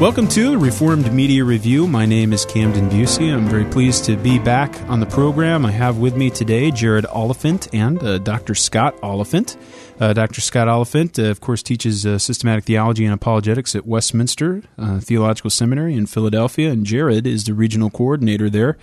Welcome 0.00 0.28
to 0.28 0.58
Reformed 0.58 1.12
Media 1.12 1.44
Review. 1.44 1.86
My 1.86 2.06
name 2.06 2.32
is 2.32 2.46
Camden 2.46 2.88
Bucey. 2.88 3.30
I'm 3.34 3.46
very 3.46 3.66
pleased 3.66 4.06
to 4.06 4.16
be 4.16 4.38
back 4.38 4.80
on 4.88 4.98
the 4.98 5.04
program. 5.04 5.66
I 5.66 5.72
have 5.72 5.98
with 5.98 6.16
me 6.16 6.30
today 6.30 6.70
Jared 6.70 7.04
Oliphint 7.04 7.68
and 7.74 8.02
uh, 8.02 8.16
Dr. 8.16 8.54
Scott 8.54 8.96
Oliphint. 9.02 9.58
Uh, 10.00 10.14
Dr. 10.14 10.40
Scott 10.40 10.66
Oliphint, 10.66 11.22
uh, 11.22 11.30
of 11.30 11.42
course, 11.42 11.62
teaches 11.62 12.06
uh, 12.06 12.18
systematic 12.18 12.64
theology 12.64 13.04
and 13.04 13.12
apologetics 13.12 13.76
at 13.76 13.86
Westminster 13.86 14.62
uh, 14.78 14.98
Theological 14.98 15.50
Seminary 15.50 15.94
in 15.94 16.06
Philadelphia, 16.06 16.70
and 16.70 16.86
Jared 16.86 17.26
is 17.26 17.44
the 17.44 17.52
regional 17.52 17.90
coordinator 17.90 18.48
there 18.48 18.78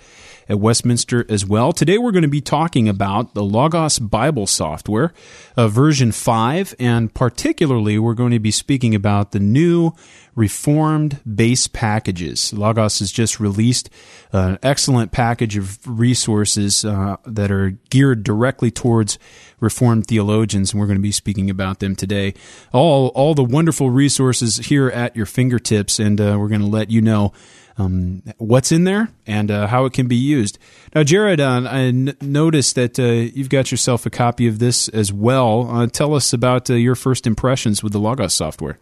at 0.48 0.60
Westminster 0.60 1.26
as 1.28 1.44
well. 1.44 1.72
Today 1.72 1.98
we're 1.98 2.12
going 2.12 2.22
to 2.22 2.28
be 2.28 2.40
talking 2.40 2.88
about 2.88 3.34
the 3.34 3.42
Logos 3.42 3.98
Bible 3.98 4.46
software, 4.46 5.12
uh, 5.56 5.66
version 5.66 6.12
5, 6.12 6.76
and 6.78 7.12
particularly 7.12 7.98
we're 7.98 8.14
going 8.14 8.30
to 8.30 8.38
be 8.38 8.52
speaking 8.52 8.94
about 8.94 9.32
the 9.32 9.40
new 9.40 9.90
reformed 10.36 11.20
base 11.34 11.66
packages. 11.66 12.52
Logos 12.52 13.00
has 13.00 13.10
just 13.10 13.40
released 13.40 13.90
uh, 14.32 14.38
an 14.38 14.58
excellent 14.62 15.10
package 15.10 15.56
of 15.56 15.80
resources 15.84 16.82
that 16.82 17.50
are 17.50 17.70
geared 17.90 18.22
directly 18.22 18.70
towards 18.70 19.18
reformed 19.60 20.06
theologians, 20.06 20.72
and 20.72 20.80
we're 20.80 20.86
going 20.86 20.98
to 20.98 21.02
be 21.02 21.12
speaking 21.12 21.50
about 21.50 21.78
them 21.80 21.94
today. 21.96 22.34
All 22.72 23.08
all 23.08 23.34
the 23.34 23.44
wonderful 23.44 23.90
resources 23.90 24.56
here 24.56 24.88
at 24.88 25.16
your 25.16 25.26
fingertips, 25.26 25.98
and 25.98 26.20
uh, 26.20 26.36
we're 26.38 26.48
going 26.48 26.60
to 26.60 26.66
let 26.66 26.90
you 26.90 27.00
know 27.00 27.32
um, 27.76 28.22
what's 28.38 28.72
in 28.72 28.84
there 28.84 29.08
and 29.26 29.50
uh, 29.50 29.66
how 29.68 29.84
it 29.84 29.92
can 29.92 30.08
be 30.08 30.16
used. 30.16 30.58
Now, 30.94 31.04
Jared, 31.04 31.40
uh, 31.40 31.62
I 31.68 31.78
n- 31.82 32.16
noticed 32.20 32.74
that 32.74 32.98
uh, 32.98 33.04
you've 33.04 33.50
got 33.50 33.70
yourself 33.70 34.04
a 34.04 34.10
copy 34.10 34.46
of 34.48 34.58
this 34.58 34.88
as 34.88 35.12
well. 35.12 35.68
Uh, 35.70 35.86
tell 35.86 36.14
us 36.14 36.32
about 36.32 36.68
uh, 36.70 36.74
your 36.74 36.96
first 36.96 37.26
impressions 37.26 37.82
with 37.82 37.92
the 37.92 38.00
Logos 38.00 38.34
software. 38.34 38.78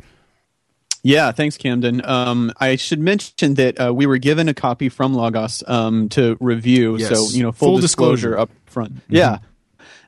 Yeah, 1.02 1.30
thanks, 1.30 1.56
Camden. 1.56 2.04
Um, 2.04 2.52
I 2.58 2.74
should 2.76 2.98
mention 2.98 3.54
that 3.54 3.78
uh, 3.80 3.94
we 3.94 4.06
were 4.06 4.18
given 4.18 4.48
a 4.48 4.54
copy 4.54 4.88
from 4.88 5.14
Logos 5.14 5.62
um, 5.68 6.08
to 6.08 6.36
review. 6.40 6.96
Yes. 6.96 7.10
So, 7.10 7.36
you 7.36 7.44
know, 7.44 7.52
full, 7.52 7.68
Full 7.74 7.78
disclosure, 7.78 8.30
disclosure. 8.30 8.38
up 8.38 8.50
front. 8.64 8.92
Yeah. 9.08 9.38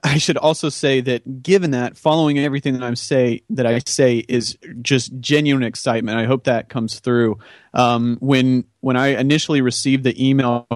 I 0.05 0.19
should 0.19 0.37
also 0.37 0.69
say 0.69 1.01
that 1.03 1.43
given 1.43 1.73
that, 1.73 1.97
following 1.97 2.39
everything 2.39 2.75
that 2.75 2.83
I'm 2.83 2.97
say 2.97 3.43
that 3.51 3.67
I 3.67 3.81
say 3.81 4.25
is 4.29 4.57
just 4.83 5.19
genuine 5.21 5.63
excitement. 5.63 6.19
I 6.19 6.25
hope 6.25 6.45
that 6.45 6.69
comes 6.69 7.01
through. 7.01 7.39
Um, 7.75 8.17
when 8.21 8.65
when 8.81 8.97
I 8.97 9.09
initially 9.09 9.61
received 9.61 10.05
the 10.05 10.29
email 10.29 10.67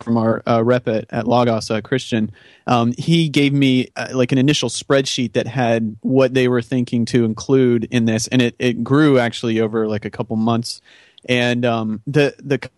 from 0.00 0.16
our 0.16 0.42
uh, 0.46 0.62
rep 0.62 0.88
at, 0.88 1.06
at 1.10 1.26
uh, 1.26 1.80
Christian, 1.82 2.32
um, 2.66 2.92
he 2.98 3.28
gave 3.28 3.52
me 3.52 3.88
uh, 3.96 4.08
like 4.12 4.32
an 4.32 4.38
initial 4.38 4.68
spreadsheet 4.68 5.34
that 5.34 5.46
had 5.46 5.96
what 6.00 6.34
they 6.34 6.48
were 6.48 6.62
thinking 6.62 7.04
to 7.06 7.24
include 7.24 7.84
in 7.90 8.04
this, 8.04 8.28
and 8.28 8.42
it, 8.42 8.54
it 8.58 8.84
grew 8.84 9.18
actually 9.18 9.60
over 9.60 9.86
like 9.86 10.04
a 10.04 10.10
couple 10.10 10.36
months. 10.36 10.80
And 11.26 11.64
um, 11.64 12.02
the 12.06 12.34
the 12.38 12.68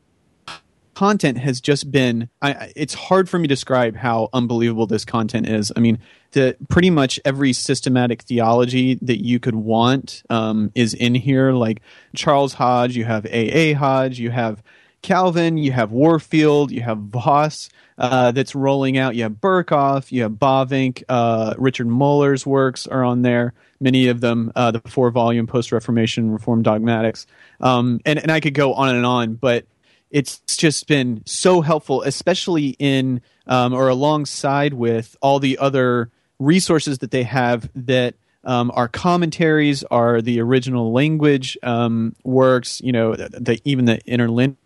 content 0.96 1.36
has 1.36 1.60
just 1.60 1.92
been 1.92 2.30
I, 2.40 2.72
it's 2.74 2.94
hard 2.94 3.28
for 3.28 3.38
me 3.38 3.46
to 3.46 3.52
describe 3.52 3.94
how 3.94 4.30
unbelievable 4.32 4.86
this 4.86 5.04
content 5.04 5.46
is. 5.46 5.70
I 5.76 5.80
mean 5.80 5.98
the 6.32 6.56
pretty 6.70 6.88
much 6.88 7.20
every 7.22 7.52
systematic 7.52 8.22
theology 8.22 8.94
that 9.02 9.22
you 9.22 9.38
could 9.38 9.54
want 9.54 10.22
um, 10.30 10.72
is 10.74 10.94
in 10.94 11.14
here. 11.14 11.52
Like 11.52 11.82
charles 12.14 12.54
hodge 12.54 12.96
you 12.96 13.04
have 13.04 13.26
aa 13.26 13.74
hodge 13.74 14.18
you 14.18 14.30
have 14.30 14.62
calvin 15.02 15.58
you 15.58 15.70
have 15.70 15.92
warfield 15.92 16.70
you 16.70 16.80
have 16.80 16.98
vos 16.98 17.68
uh, 17.98 18.30
that's 18.32 18.54
rolling 18.54 18.98
out. 18.98 19.14
You 19.16 19.24
have 19.24 19.32
berkhof 19.32 20.10
you 20.10 20.22
have 20.22 20.32
bavinck 20.32 21.02
uh, 21.10 21.54
richard 21.58 21.88
muller's 21.88 22.46
works 22.46 22.86
are 22.86 23.04
on 23.04 23.20
there. 23.20 23.52
Many 23.80 24.08
of 24.08 24.22
them 24.22 24.50
uh, 24.56 24.70
the 24.70 24.80
four 24.86 25.10
volume 25.10 25.46
post 25.46 25.72
reformation 25.72 26.30
reform 26.30 26.62
dogmatics. 26.62 27.26
Um, 27.60 28.00
and, 28.06 28.18
and 28.18 28.30
i 28.30 28.40
could 28.40 28.54
go 28.54 28.72
on 28.72 28.96
and 28.96 29.04
on 29.04 29.34
but 29.34 29.66
it's 30.10 30.40
just 30.56 30.86
been 30.86 31.22
so 31.26 31.60
helpful, 31.60 32.02
especially 32.02 32.76
in 32.78 33.20
um, 33.46 33.72
or 33.72 33.88
alongside 33.88 34.74
with 34.74 35.16
all 35.20 35.38
the 35.38 35.58
other 35.58 36.10
resources 36.38 36.98
that 36.98 37.10
they 37.10 37.22
have 37.22 37.68
that 37.74 38.14
um, 38.44 38.70
are 38.74 38.88
commentaries, 38.88 39.82
are 39.84 40.22
the 40.22 40.40
original 40.40 40.92
language 40.92 41.58
um, 41.62 42.14
works, 42.22 42.80
you 42.80 42.92
know, 42.92 43.14
the, 43.14 43.28
the, 43.28 43.60
even 43.64 43.86
the 43.86 44.00
interlinear, 44.06 44.56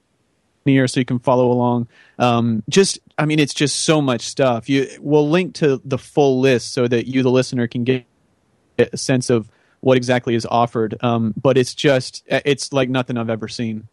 so 0.87 1.01
you 1.01 1.07
can 1.07 1.19
follow 1.19 1.51
along. 1.51 1.89
Um, 2.19 2.63
just, 2.69 2.99
I 3.17 3.25
mean, 3.25 3.39
it's 3.39 3.55
just 3.55 3.81
so 3.81 4.03
much 4.03 4.23
stuff. 4.23 4.69
You, 4.69 4.89
we'll 5.01 5.29
link 5.29 5.55
to 5.57 5.81
the 5.85 5.99
full 5.99 6.41
list 6.41 6.75
so 6.75 6.87
that 6.89 7.07
you, 7.07 7.23
the 7.23 7.31
listener, 7.31 7.67
can 7.67 7.85
get 7.85 8.05
a 8.79 8.97
sense 8.97 9.31
of 9.31 9.49
what 9.81 9.97
exactly 9.97 10.35
is 10.35 10.45
offered. 10.45 10.95
Um, 11.03 11.33
but 11.41 11.57
it's 11.57 11.75
just, 11.75 12.23
it's 12.27 12.75
like 12.75 12.91
nothing 12.91 13.17
I've 13.17 13.31
ever 13.31 13.49
seen. 13.49 13.89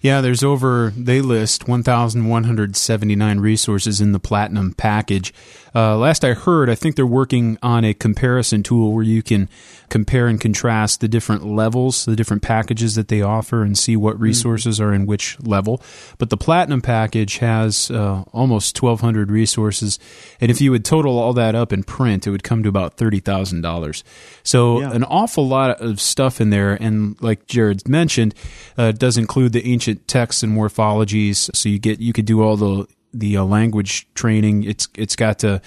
Yeah, 0.00 0.20
there's 0.20 0.44
over, 0.44 0.92
they 0.96 1.20
list 1.20 1.66
1,179 1.66 3.40
resources 3.40 4.00
in 4.00 4.12
the 4.12 4.20
Platinum 4.20 4.72
package. 4.74 5.34
Uh, 5.74 5.96
last 5.98 6.24
I 6.24 6.32
heard, 6.32 6.70
I 6.70 6.74
think 6.74 6.96
they're 6.96 7.06
working 7.06 7.58
on 7.62 7.84
a 7.84 7.92
comparison 7.94 8.62
tool 8.62 8.92
where 8.92 9.04
you 9.04 9.22
can 9.22 9.48
compare 9.90 10.26
and 10.26 10.40
contrast 10.40 11.00
the 11.00 11.08
different 11.08 11.46
levels, 11.46 12.04
the 12.04 12.16
different 12.16 12.42
packages 12.42 12.94
that 12.94 13.08
they 13.08 13.22
offer, 13.22 13.62
and 13.62 13.76
see 13.78 13.96
what 13.96 14.18
resources 14.20 14.80
are 14.80 14.92
in 14.92 15.04
which 15.06 15.38
level. 15.40 15.82
But 16.18 16.30
the 16.30 16.36
Platinum 16.36 16.80
package 16.80 17.38
has 17.38 17.90
uh, 17.90 18.22
almost 18.32 18.80
1,200 18.80 19.30
resources. 19.30 19.98
And 20.40 20.50
if 20.50 20.60
you 20.60 20.70
would 20.70 20.84
total 20.84 21.18
all 21.18 21.32
that 21.34 21.54
up 21.54 21.72
in 21.72 21.84
print, 21.84 22.26
it 22.26 22.30
would 22.30 22.44
come 22.44 22.62
to 22.62 22.68
about 22.68 22.96
$30,000. 22.96 24.02
So 24.42 24.80
Yeah. 24.80 24.92
an 24.92 25.04
awful 25.04 25.46
lot 25.46 25.80
of 25.80 26.00
stuff 26.00 26.40
in 26.40 26.50
there. 26.50 26.74
And 26.74 27.16
like 27.20 27.46
Jared 27.46 27.88
mentioned, 27.88 28.34
uh, 28.78 28.84
it 28.84 28.98
does 28.98 29.16
include 29.18 29.47
the 29.48 29.64
ancient 29.66 30.08
texts 30.08 30.42
and 30.42 30.56
morphologies. 30.56 31.54
So 31.54 31.68
you 31.68 31.78
get 31.78 32.00
you 32.00 32.12
could 32.12 32.26
do 32.26 32.42
all 32.42 32.56
the 32.56 32.86
the 33.12 33.36
uh, 33.36 33.44
language 33.44 34.06
training. 34.14 34.64
It's 34.64 34.88
it's 34.94 35.16
got 35.16 35.42
uh, 35.44 35.60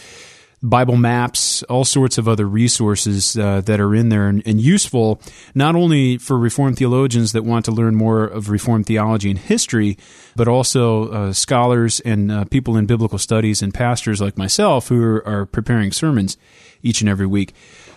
Bible 0.64 0.96
maps, 0.96 1.64
all 1.64 1.84
sorts 1.84 2.20
of 2.20 2.28
other 2.28 2.46
resources 2.46 3.36
uh, 3.38 3.62
that 3.62 3.80
are 3.80 3.96
in 3.96 4.10
there 4.10 4.28
and, 4.28 4.44
and 4.46 4.62
useful 4.62 5.20
not 5.56 5.76
only 5.76 6.20
for 6.20 6.38
Reformed 6.38 6.78
theologians 6.78 7.32
that 7.32 7.44
want 7.44 7.66
to 7.66 7.72
learn 7.72 7.96
more 7.96 8.26
of 8.26 8.50
Reformed 8.50 8.86
theology 8.86 9.32
and 9.32 9.40
history, 9.40 9.98
but 10.36 10.48
also 10.48 11.10
uh, 11.12 11.34
scholars 11.34 12.00
and 12.02 12.32
uh, 12.32 12.46
people 12.46 12.78
in 12.78 12.86
biblical 12.86 13.18
studies 13.18 13.64
and 13.64 13.74
pastors 13.74 14.22
like 14.22 14.38
myself 14.38 14.90
who 14.90 15.04
are, 15.04 15.28
are 15.28 15.46
preparing 15.48 15.92
sermons 15.92 16.38
each 16.84 17.02
and 17.02 17.10
every 17.10 17.28
week. 17.28 17.54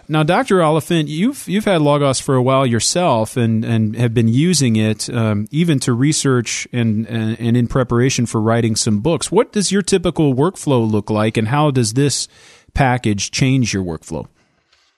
Now, 0.09 0.23
Dr. 0.23 0.57
Oliphint, 0.57 1.09
you've 1.09 1.49
you've 1.49 1.65
had 1.65 1.81
Logos 1.81 2.21
for 2.21 2.35
a 2.35 2.43
while 2.43 2.67
yourself, 2.67 3.37
and, 3.37 3.65
and 3.65 3.97
have 3.97 4.13
been 4.13 4.29
using 4.29 4.77
it 4.77 5.09
um, 5.09 5.47
even 5.51 5.79
to 5.81 5.93
research 5.93 6.69
and, 6.73 7.07
and 7.07 7.41
and 7.41 7.57
in 7.57 7.67
preparation 7.67 8.27
for 8.27 8.41
writing 8.41 8.77
some 8.77 9.01
books. 9.01 9.33
What 9.33 9.53
does 9.53 9.73
your 9.73 9.83
typical 9.83 10.35
workflow 10.35 10.89
look 10.89 11.11
like, 11.11 11.37
and 11.37 11.49
how 11.49 11.71
does 11.71 11.95
this 11.95 12.29
package 12.75 13.31
change 13.31 13.73
your 13.73 13.85
workflow? 13.85 14.27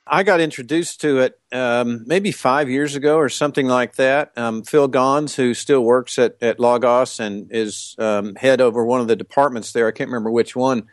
I 0.08 0.22
got 0.22 0.40
introduced 0.40 1.00
to 1.00 1.18
it 1.18 1.40
um, 1.50 2.04
maybe 2.06 2.30
five 2.30 2.70
years 2.70 2.94
ago 2.94 3.16
or 3.16 3.28
something 3.28 3.66
like 3.66 3.96
that. 3.96 4.30
Um, 4.36 4.62
Phil 4.62 4.86
Gons, 4.86 5.34
who 5.34 5.52
still 5.52 5.82
works 5.82 6.16
at, 6.18 6.36
at 6.40 6.60
Logos 6.60 7.18
and 7.18 7.48
is 7.50 7.96
um, 7.98 8.36
head 8.36 8.60
over 8.60 8.84
one 8.84 9.00
of 9.00 9.08
the 9.08 9.16
departments 9.16 9.72
there, 9.72 9.88
I 9.88 9.90
can't 9.90 10.08
remember 10.08 10.30
which 10.30 10.54
one, 10.54 10.86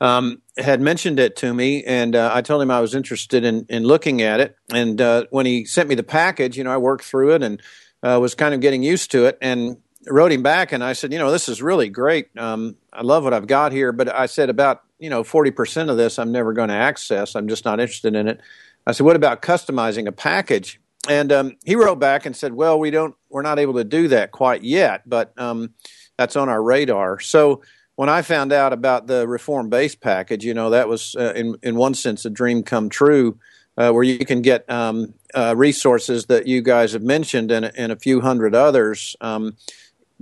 um, 0.00 0.42
had 0.56 0.80
mentioned 0.80 1.18
it 1.18 1.36
to 1.36 1.52
me, 1.52 1.84
and 1.84 2.14
uh, 2.14 2.30
I 2.32 2.42
told 2.42 2.62
him 2.62 2.70
I 2.70 2.80
was 2.80 2.94
interested 2.94 3.44
in, 3.44 3.66
in 3.68 3.84
looking 3.84 4.22
at 4.22 4.40
it. 4.40 4.56
And 4.72 5.00
uh, 5.00 5.24
when 5.30 5.46
he 5.46 5.64
sent 5.64 5.88
me 5.88 5.94
the 5.94 6.02
package, 6.02 6.56
you 6.56 6.64
know, 6.64 6.72
I 6.72 6.76
worked 6.76 7.04
through 7.04 7.34
it 7.34 7.42
and 7.42 7.62
uh, 8.02 8.18
was 8.20 8.34
kind 8.34 8.54
of 8.54 8.60
getting 8.60 8.82
used 8.82 9.10
to 9.12 9.26
it, 9.26 9.38
and 9.40 9.78
wrote 10.08 10.32
him 10.32 10.42
back, 10.42 10.72
and 10.72 10.84
I 10.84 10.92
said, 10.92 11.12
you 11.12 11.18
know, 11.18 11.30
this 11.30 11.48
is 11.48 11.60
really 11.62 11.88
great. 11.88 12.28
Um, 12.38 12.76
I 12.92 13.02
love 13.02 13.24
what 13.24 13.34
I've 13.34 13.46
got 13.46 13.72
here, 13.72 13.92
but 13.92 14.14
I 14.14 14.26
said 14.26 14.50
about 14.50 14.82
you 14.98 15.10
know 15.10 15.24
forty 15.24 15.50
percent 15.50 15.90
of 15.90 15.96
this 15.96 16.18
I'm 16.18 16.32
never 16.32 16.52
going 16.52 16.68
to 16.68 16.74
access. 16.74 17.34
I'm 17.34 17.48
just 17.48 17.64
not 17.64 17.80
interested 17.80 18.14
in 18.14 18.28
it. 18.28 18.40
I 18.86 18.92
said, 18.92 19.04
what 19.04 19.16
about 19.16 19.42
customizing 19.42 20.06
a 20.06 20.12
package? 20.12 20.80
And 21.08 21.32
um, 21.32 21.56
he 21.64 21.74
wrote 21.74 21.98
back 21.98 22.24
and 22.24 22.36
said, 22.36 22.52
well, 22.52 22.78
we 22.78 22.90
don't, 22.90 23.16
we're 23.28 23.42
not 23.42 23.58
able 23.58 23.74
to 23.74 23.84
do 23.84 24.08
that 24.08 24.30
quite 24.30 24.62
yet, 24.62 25.02
but 25.08 25.32
um, 25.36 25.74
that's 26.16 26.36
on 26.36 26.48
our 26.48 26.62
radar. 26.62 27.18
So 27.18 27.62
when 27.96 28.08
I 28.08 28.22
found 28.22 28.52
out 28.52 28.72
about 28.72 29.06
the 29.06 29.26
reform 29.26 29.68
base 29.68 29.94
package, 29.94 30.44
you 30.44 30.54
know, 30.54 30.70
that 30.70 30.88
was 30.88 31.16
uh, 31.16 31.32
in 31.34 31.56
in 31.62 31.76
one 31.76 31.94
sense 31.94 32.24
a 32.24 32.30
dream 32.30 32.62
come 32.62 32.88
true, 32.88 33.38
uh, 33.76 33.90
where 33.90 34.04
you 34.04 34.24
can 34.24 34.42
get 34.42 34.68
um, 34.70 35.14
uh, 35.34 35.54
resources 35.56 36.26
that 36.26 36.46
you 36.46 36.62
guys 36.62 36.92
have 36.92 37.02
mentioned 37.02 37.50
and, 37.50 37.72
and 37.76 37.90
a 37.90 37.96
few 37.96 38.20
hundred 38.20 38.54
others. 38.54 39.16
Um, 39.20 39.56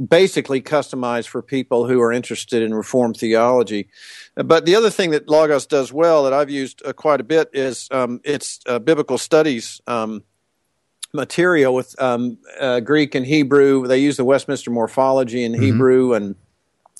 basically 0.08 0.60
customized 0.60 1.28
for 1.28 1.40
people 1.40 1.86
who 1.86 2.00
are 2.00 2.12
interested 2.12 2.62
in 2.62 2.74
reformed 2.74 3.16
theology. 3.16 3.88
But 4.34 4.66
the 4.66 4.74
other 4.74 4.90
thing 4.90 5.10
that 5.12 5.28
Logos 5.28 5.66
does 5.66 5.92
well 5.92 6.24
that 6.24 6.32
I've 6.32 6.50
used 6.50 6.84
uh, 6.84 6.92
quite 6.92 7.20
a 7.20 7.24
bit 7.24 7.50
is 7.52 7.88
um, 7.92 8.20
its 8.24 8.58
uh, 8.66 8.80
biblical 8.80 9.18
studies 9.18 9.80
um, 9.86 10.24
material 11.12 11.74
with 11.74 11.94
um, 12.02 12.38
uh, 12.58 12.80
Greek 12.80 13.14
and 13.14 13.24
Hebrew. 13.24 13.86
They 13.86 13.98
use 13.98 14.16
the 14.16 14.24
Westminster 14.24 14.72
morphology 14.72 15.44
in 15.44 15.54
Hebrew, 15.54 16.12
and 16.14 16.34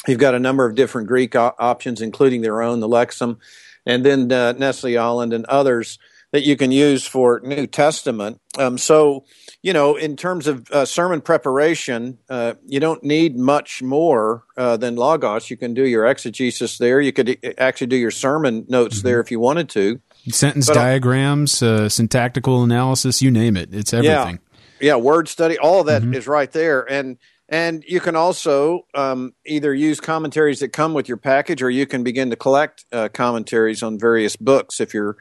you've 0.09 0.19
got 0.19 0.35
a 0.35 0.39
number 0.39 0.65
of 0.65 0.75
different 0.75 1.09
Greek 1.09 1.35
o- 1.35 1.55
options, 1.59 2.01
including 2.01 2.43
their 2.43 2.63
own, 2.63 2.81
the 2.81 2.89
Lexham, 2.89 3.39
and 3.87 4.05
then 4.05 4.31
uh, 4.33 4.53
Nestle-Aland 4.53 5.33
and 5.33 5.45
others 5.47 5.99
that 6.33 6.43
you 6.43 6.57
can 6.57 6.73
use 6.73 7.07
for 7.07 7.41
New 7.45 7.65
Testament. 7.65 8.41
Um, 8.59 8.77
so, 8.77 9.25
you 9.63 9.73
know, 9.73 9.95
in 9.95 10.17
terms 10.17 10.49
of 10.49 10.69
uh, 10.73 10.85
sermon 10.85 11.21
preparation, 11.21 12.19
uh, 12.29 12.55
you 12.67 12.81
don't 12.81 13.05
need 13.05 13.37
much 13.39 13.83
more 13.83 14.43
uh, 14.57 14.77
than 14.77 14.97
Logos. 14.97 15.49
You 15.49 15.57
can 15.57 15.75
do 15.75 15.87
your 15.87 16.05
exegesis 16.07 16.79
there. 16.79 17.01
You 17.01 17.13
could 17.13 17.39
uh, 17.45 17.51
actually 17.57 17.87
do 17.87 17.97
your 17.97 18.11
sermon 18.11 18.67
notes 18.69 18.99
mm-hmm. 18.99 19.07
there 19.07 19.21
if 19.21 19.31
you 19.31 19.39
wanted 19.39 19.69
to. 19.71 20.01
Sentence 20.29 20.67
but, 20.67 20.75
diagrams, 20.75 21.63
uh, 21.63 21.89
syntactical 21.89 22.65
analysis, 22.65 23.23
you 23.23 23.31
name 23.31 23.57
it. 23.57 23.73
It's 23.73 23.95
everything. 23.95 24.41
Yeah, 24.81 24.95
yeah 24.95 24.97
word 24.97 25.29
study, 25.29 25.57
all 25.57 25.83
of 25.83 25.87
that 25.87 26.03
mm-hmm. 26.03 26.15
is 26.15 26.27
right 26.27 26.51
there. 26.51 26.81
And 26.81 27.17
and 27.49 27.85
you 27.87 28.01
can 28.01 28.17
also 28.17 28.87
um, 28.95 29.35
either 29.45 29.75
use 29.75 30.01
commentaries 30.01 30.61
that 30.61 30.69
come 30.69 30.95
with 30.95 31.09
your 31.09 31.17
package, 31.17 31.63
or 31.63 31.71
you 31.71 31.87
can 31.87 32.03
begin 32.03 32.31
to 32.31 32.37
collect 32.37 32.85
uh, 32.93 33.09
commentaries 33.13 33.83
on 33.83 33.99
various 33.99 34.37
books 34.37 34.81
if 34.81 34.95
you're 34.95 35.17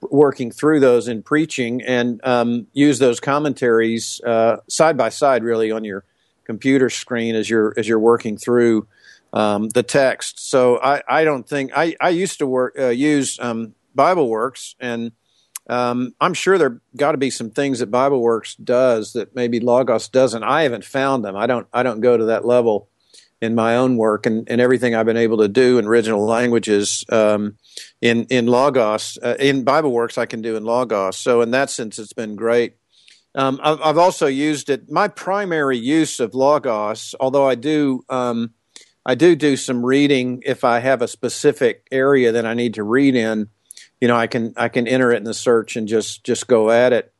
working 0.00 0.50
through 0.50 0.80
those 0.80 1.08
in 1.08 1.22
preaching 1.22 1.82
and 1.82 2.20
um, 2.24 2.66
use 2.72 2.98
those 2.98 3.20
commentaries 3.20 4.20
uh, 4.24 4.56
side 4.68 4.96
by 4.96 5.08
side, 5.08 5.42
really, 5.42 5.70
on 5.70 5.84
your 5.84 6.04
computer 6.44 6.88
screen 6.88 7.34
as 7.34 7.50
you're 7.50 7.74
as 7.76 7.86
you're 7.86 7.98
working 7.98 8.38
through 8.38 8.86
um, 9.32 9.68
the 9.70 9.82
text. 9.82 10.48
So 10.48 10.80
I, 10.80 11.02
I 11.06 11.24
don't 11.24 11.46
think 11.46 11.72
I, 11.76 11.94
I 12.00 12.08
used 12.10 12.38
to 12.38 12.46
work 12.46 12.78
uh, 12.78 12.88
use 12.88 13.38
um, 13.40 13.74
BibleWorks, 13.96 14.74
and 14.80 15.12
um, 15.68 16.14
I'm 16.20 16.34
sure 16.34 16.56
there 16.56 16.80
got 16.96 17.12
to 17.12 17.18
be 17.18 17.30
some 17.30 17.50
things 17.50 17.80
that 17.80 17.90
BibleWorks 17.90 18.56
does 18.62 19.12
that 19.12 19.34
maybe 19.34 19.60
Logos 19.60 20.08
doesn't. 20.08 20.42
I 20.42 20.62
haven't 20.62 20.84
found 20.84 21.24
them. 21.24 21.36
I 21.36 21.46
don't 21.46 21.66
I 21.72 21.82
don't 21.82 22.00
go 22.00 22.16
to 22.16 22.24
that 22.26 22.46
level 22.46 22.88
in 23.40 23.54
my 23.54 23.76
own 23.76 23.96
work 23.96 24.26
and, 24.26 24.48
and 24.50 24.60
everything 24.60 24.94
I've 24.94 25.06
been 25.06 25.16
able 25.16 25.38
to 25.38 25.48
do 25.48 25.78
in 25.78 25.86
original 25.86 26.24
languages 26.24 27.04
um, 27.10 27.56
in 28.00 28.24
in 28.24 28.46
Logos 28.46 29.18
uh, 29.22 29.36
in 29.38 29.64
BibleWorks 29.64 30.16
I 30.16 30.26
can 30.26 30.40
do 30.40 30.56
in 30.56 30.64
Logos. 30.64 31.18
So 31.18 31.42
in 31.42 31.50
that 31.50 31.70
sense, 31.70 31.98
it's 31.98 32.14
been 32.14 32.34
great. 32.34 32.74
Um, 33.34 33.60
I've, 33.62 33.80
I've, 33.82 33.98
also 33.98 34.26
used 34.26 34.70
it. 34.70 34.90
My 34.90 35.06
primary 35.06 35.76
use 35.76 36.18
of 36.18 36.34
Logos, 36.34 37.14
although 37.20 37.46
I 37.46 37.54
do 37.56 38.02
um, 38.08 38.54
I 39.04 39.14
do 39.14 39.36
do 39.36 39.56
some 39.56 39.84
reading 39.84 40.42
if 40.46 40.64
I 40.64 40.80
have 40.80 41.02
a 41.02 41.08
specific 41.08 41.86
area 41.92 42.32
that 42.32 42.46
I 42.46 42.54
need 42.54 42.74
to 42.74 42.82
read 42.82 43.14
in. 43.14 43.50
You 44.00 44.08
know, 44.08 44.16
I 44.16 44.26
can 44.26 44.54
I 44.56 44.68
can 44.68 44.86
enter 44.86 45.12
it 45.12 45.16
in 45.16 45.24
the 45.24 45.34
search 45.34 45.76
and 45.76 45.88
just 45.88 46.24
just 46.24 46.46
go 46.46 46.70
at 46.70 46.92
it. 46.92 47.12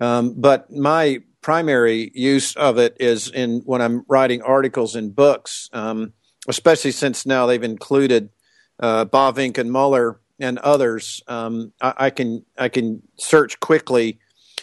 Um, 0.00 0.34
but 0.36 0.70
my 0.70 1.22
primary 1.42 2.10
use 2.14 2.54
of 2.56 2.78
it 2.78 2.96
is 3.00 3.28
in 3.28 3.62
when 3.64 3.80
I'm 3.80 4.04
writing 4.08 4.42
articles 4.42 4.94
and 4.94 5.14
books, 5.14 5.68
um, 5.72 6.12
especially 6.48 6.92
since 6.92 7.26
now 7.26 7.46
they've 7.46 7.62
included 7.62 8.30
uh, 8.78 9.04
Bavinck 9.04 9.58
and 9.58 9.70
Muller 9.70 10.20
and 10.38 10.58
others. 10.58 11.22
Um, 11.28 11.72
I, 11.80 11.94
I, 11.96 12.10
can 12.10 12.44
I 12.58 12.68
can 12.68 13.02
search 13.18 13.60
quickly. 13.60 14.18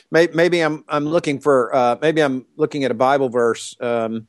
Maybe, 0.10 0.34
maybe 0.34 0.62
I'm 0.62 0.84
I'm 0.88 1.06
looking 1.06 1.40
for 1.40 1.74
uh, 1.76 1.98
maybe 2.02 2.22
I'm 2.22 2.46
looking 2.56 2.84
at 2.84 2.92
a 2.92 2.96
Bible 2.96 3.30
verse, 3.30 3.76
um, 3.80 4.28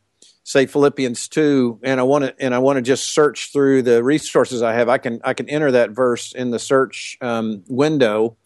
say 0.48 0.66
Philippians 0.66 1.28
two, 1.28 1.78
and 1.82 2.00
I 2.00 2.04
want 2.04 2.24
to 2.24 2.34
and 2.38 2.54
I 2.54 2.58
want 2.58 2.76
to 2.76 2.82
just 2.82 3.12
search 3.12 3.52
through 3.52 3.82
the 3.82 4.02
resources 4.02 4.62
I 4.62 4.72
have. 4.72 4.88
I 4.88 4.98
can 4.98 5.20
I 5.22 5.34
can 5.34 5.48
enter 5.48 5.70
that 5.72 5.90
verse 5.90 6.32
in 6.32 6.50
the 6.50 6.58
search 6.58 7.18
um, 7.20 7.64
window 7.68 8.36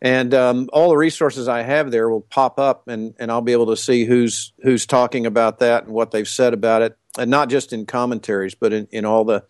and 0.00 0.32
um, 0.32 0.68
all 0.72 0.90
the 0.90 0.96
resources 0.96 1.48
I 1.48 1.62
have 1.62 1.90
there 1.90 2.08
will 2.08 2.20
pop 2.20 2.60
up, 2.60 2.86
and, 2.86 3.14
and 3.18 3.32
I'll 3.32 3.40
be 3.40 3.52
able 3.52 3.66
to 3.66 3.76
see 3.76 4.04
who's 4.04 4.52
who's 4.62 4.86
talking 4.86 5.26
about 5.26 5.58
that 5.58 5.84
and 5.84 5.92
what 5.92 6.12
they've 6.12 6.28
said 6.28 6.54
about 6.54 6.82
it, 6.82 6.96
and 7.18 7.30
not 7.30 7.48
just 7.48 7.72
in 7.72 7.84
commentaries, 7.84 8.54
but 8.54 8.72
in, 8.72 8.86
in 8.92 9.04
all 9.04 9.24
the 9.24 9.44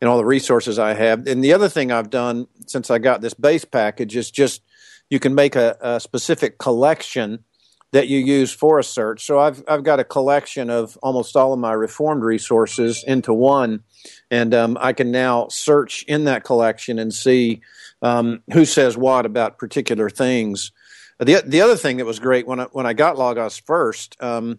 in 0.00 0.08
all 0.08 0.16
the 0.16 0.24
resources 0.24 0.78
I 0.78 0.94
have. 0.94 1.26
And 1.28 1.44
the 1.44 1.52
other 1.52 1.68
thing 1.68 1.92
I've 1.92 2.10
done 2.10 2.48
since 2.66 2.90
I 2.90 2.98
got 2.98 3.20
this 3.20 3.34
base 3.34 3.64
package 3.64 4.16
is 4.16 4.30
just 4.30 4.62
you 5.10 5.20
can 5.20 5.34
make 5.34 5.54
a, 5.54 5.76
a 5.80 6.00
specific 6.00 6.58
collection 6.58 7.44
that 7.94 8.08
you 8.08 8.18
use 8.18 8.52
for 8.52 8.80
a 8.80 8.84
search. 8.84 9.24
So 9.24 9.38
I've 9.38 9.62
I've 9.68 9.84
got 9.84 10.00
a 10.00 10.04
collection 10.04 10.68
of 10.68 10.98
almost 11.00 11.36
all 11.36 11.52
of 11.52 11.60
my 11.60 11.72
reformed 11.72 12.24
resources 12.24 13.04
into 13.06 13.32
one, 13.32 13.84
and 14.32 14.52
um, 14.52 14.76
I 14.80 14.92
can 14.92 15.12
now 15.12 15.46
search 15.48 16.02
in 16.08 16.24
that 16.24 16.42
collection 16.42 16.98
and 16.98 17.14
see 17.14 17.60
um, 18.02 18.42
who 18.52 18.64
says 18.64 18.96
what 18.96 19.26
about 19.26 19.58
particular 19.58 20.10
things. 20.10 20.72
The 21.20 21.44
the 21.46 21.60
other 21.60 21.76
thing 21.76 21.98
that 21.98 22.04
was 22.04 22.18
great 22.18 22.48
when 22.48 22.58
I, 22.58 22.64
when 22.72 22.84
I 22.84 22.94
got 22.94 23.16
Logos 23.16 23.58
first, 23.58 24.20
um, 24.20 24.58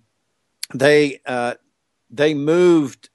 they 0.73 1.19
uh, 1.25 1.55
they 2.09 2.33
moved 2.33 3.09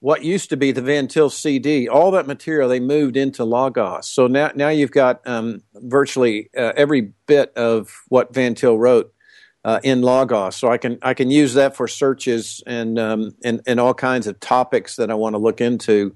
what 0.00 0.24
used 0.24 0.50
to 0.50 0.56
be 0.56 0.72
the 0.72 0.82
Van 0.82 1.06
Til 1.06 1.30
CD, 1.30 1.86
all 1.86 2.10
that 2.10 2.26
material 2.26 2.68
they 2.68 2.80
moved 2.80 3.16
into 3.16 3.44
Logos. 3.44 4.08
So 4.08 4.26
now 4.26 4.50
now 4.56 4.70
you've 4.70 4.90
got 4.90 5.24
um, 5.28 5.62
virtually 5.74 6.50
uh, 6.58 6.72
every 6.76 7.12
bit 7.28 7.52
of 7.54 8.02
what 8.08 8.34
Van 8.34 8.56
Til 8.56 8.76
wrote 8.76 9.14
uh, 9.64 9.80
in 9.82 10.02
Logos. 10.02 10.56
So 10.56 10.68
I 10.68 10.78
can 10.78 10.98
I 11.02 11.14
can 11.14 11.30
use 11.30 11.54
that 11.54 11.76
for 11.76 11.88
searches 11.88 12.62
and 12.66 12.98
um, 12.98 13.34
and 13.44 13.60
and 13.66 13.80
all 13.80 13.94
kinds 13.94 14.26
of 14.26 14.40
topics 14.40 14.96
that 14.96 15.10
I 15.10 15.14
want 15.14 15.34
to 15.34 15.38
look 15.38 15.60
into. 15.60 16.14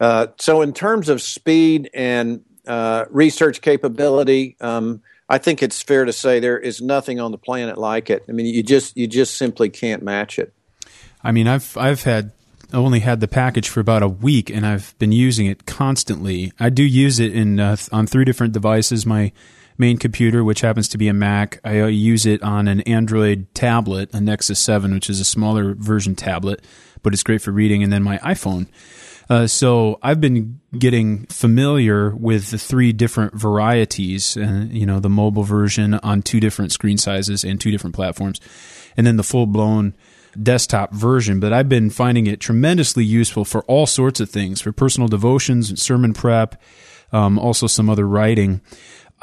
Uh, 0.00 0.28
so 0.38 0.62
in 0.62 0.72
terms 0.72 1.08
of 1.08 1.22
speed 1.22 1.90
and 1.94 2.44
uh, 2.66 3.04
research 3.10 3.60
capability. 3.60 4.56
Um, 4.60 5.02
I 5.28 5.38
think 5.38 5.62
it's 5.62 5.82
fair 5.82 6.04
to 6.04 6.12
say 6.12 6.40
there 6.40 6.58
is 6.58 6.80
nothing 6.80 7.18
on 7.18 7.30
the 7.30 7.38
planet 7.38 7.78
like 7.78 8.10
it. 8.10 8.24
I 8.28 8.32
mean, 8.32 8.46
you 8.46 8.62
just 8.62 8.96
you 8.96 9.06
just 9.06 9.36
simply 9.36 9.70
can't 9.70 10.02
match 10.02 10.38
it. 10.38 10.52
I 11.22 11.32
mean, 11.32 11.48
I've 11.48 11.76
I've 11.76 12.02
had 12.02 12.32
only 12.72 13.00
had 13.00 13.20
the 13.20 13.28
package 13.28 13.68
for 13.68 13.80
about 13.80 14.02
a 14.02 14.08
week, 14.08 14.50
and 14.50 14.66
I've 14.66 14.96
been 14.98 15.12
using 15.12 15.46
it 15.46 15.64
constantly. 15.66 16.52
I 16.60 16.68
do 16.68 16.82
use 16.82 17.20
it 17.20 17.34
in 17.34 17.58
uh, 17.58 17.76
on 17.92 18.06
three 18.06 18.24
different 18.24 18.52
devices. 18.52 19.06
My 19.06 19.32
main 19.78 19.98
computer, 19.98 20.44
which 20.44 20.60
happens 20.60 20.88
to 20.88 20.98
be 20.98 21.08
a 21.08 21.14
Mac, 21.14 21.60
I 21.64 21.80
uh, 21.80 21.86
use 21.86 22.26
it 22.26 22.42
on 22.42 22.68
an 22.68 22.80
Android 22.82 23.46
tablet, 23.54 24.10
a 24.12 24.20
Nexus 24.20 24.60
Seven, 24.60 24.94
which 24.94 25.10
is 25.10 25.20
a 25.20 25.24
smaller 25.24 25.74
version 25.74 26.14
tablet, 26.14 26.64
but 27.02 27.12
it's 27.12 27.22
great 27.22 27.42
for 27.42 27.50
reading, 27.50 27.82
and 27.82 27.92
then 27.92 28.02
my 28.02 28.18
iPhone. 28.18 28.66
Uh, 29.28 29.46
so 29.46 29.98
I've 30.02 30.20
been 30.20 30.60
getting 30.78 31.26
familiar 31.26 32.10
with 32.14 32.50
the 32.50 32.58
three 32.58 32.92
different 32.92 33.34
varieties, 33.34 34.36
uh, 34.36 34.66
you 34.70 34.84
know, 34.84 35.00
the 35.00 35.08
mobile 35.08 35.44
version 35.44 35.94
on 35.94 36.22
two 36.22 36.40
different 36.40 36.72
screen 36.72 36.98
sizes 36.98 37.42
and 37.42 37.60
two 37.60 37.70
different 37.70 37.96
platforms, 37.96 38.40
and 38.96 39.06
then 39.06 39.16
the 39.16 39.22
full 39.22 39.46
blown 39.46 39.94
desktop 40.40 40.92
version. 40.92 41.40
But 41.40 41.52
I've 41.52 41.68
been 41.68 41.90
finding 41.90 42.26
it 42.26 42.40
tremendously 42.40 43.04
useful 43.04 43.44
for 43.44 43.62
all 43.64 43.86
sorts 43.86 44.20
of 44.20 44.28
things, 44.28 44.60
for 44.60 44.72
personal 44.72 45.08
devotions 45.08 45.70
and 45.70 45.78
sermon 45.78 46.12
prep, 46.12 46.60
um, 47.12 47.38
also 47.38 47.66
some 47.66 47.88
other 47.88 48.06
writing. 48.06 48.60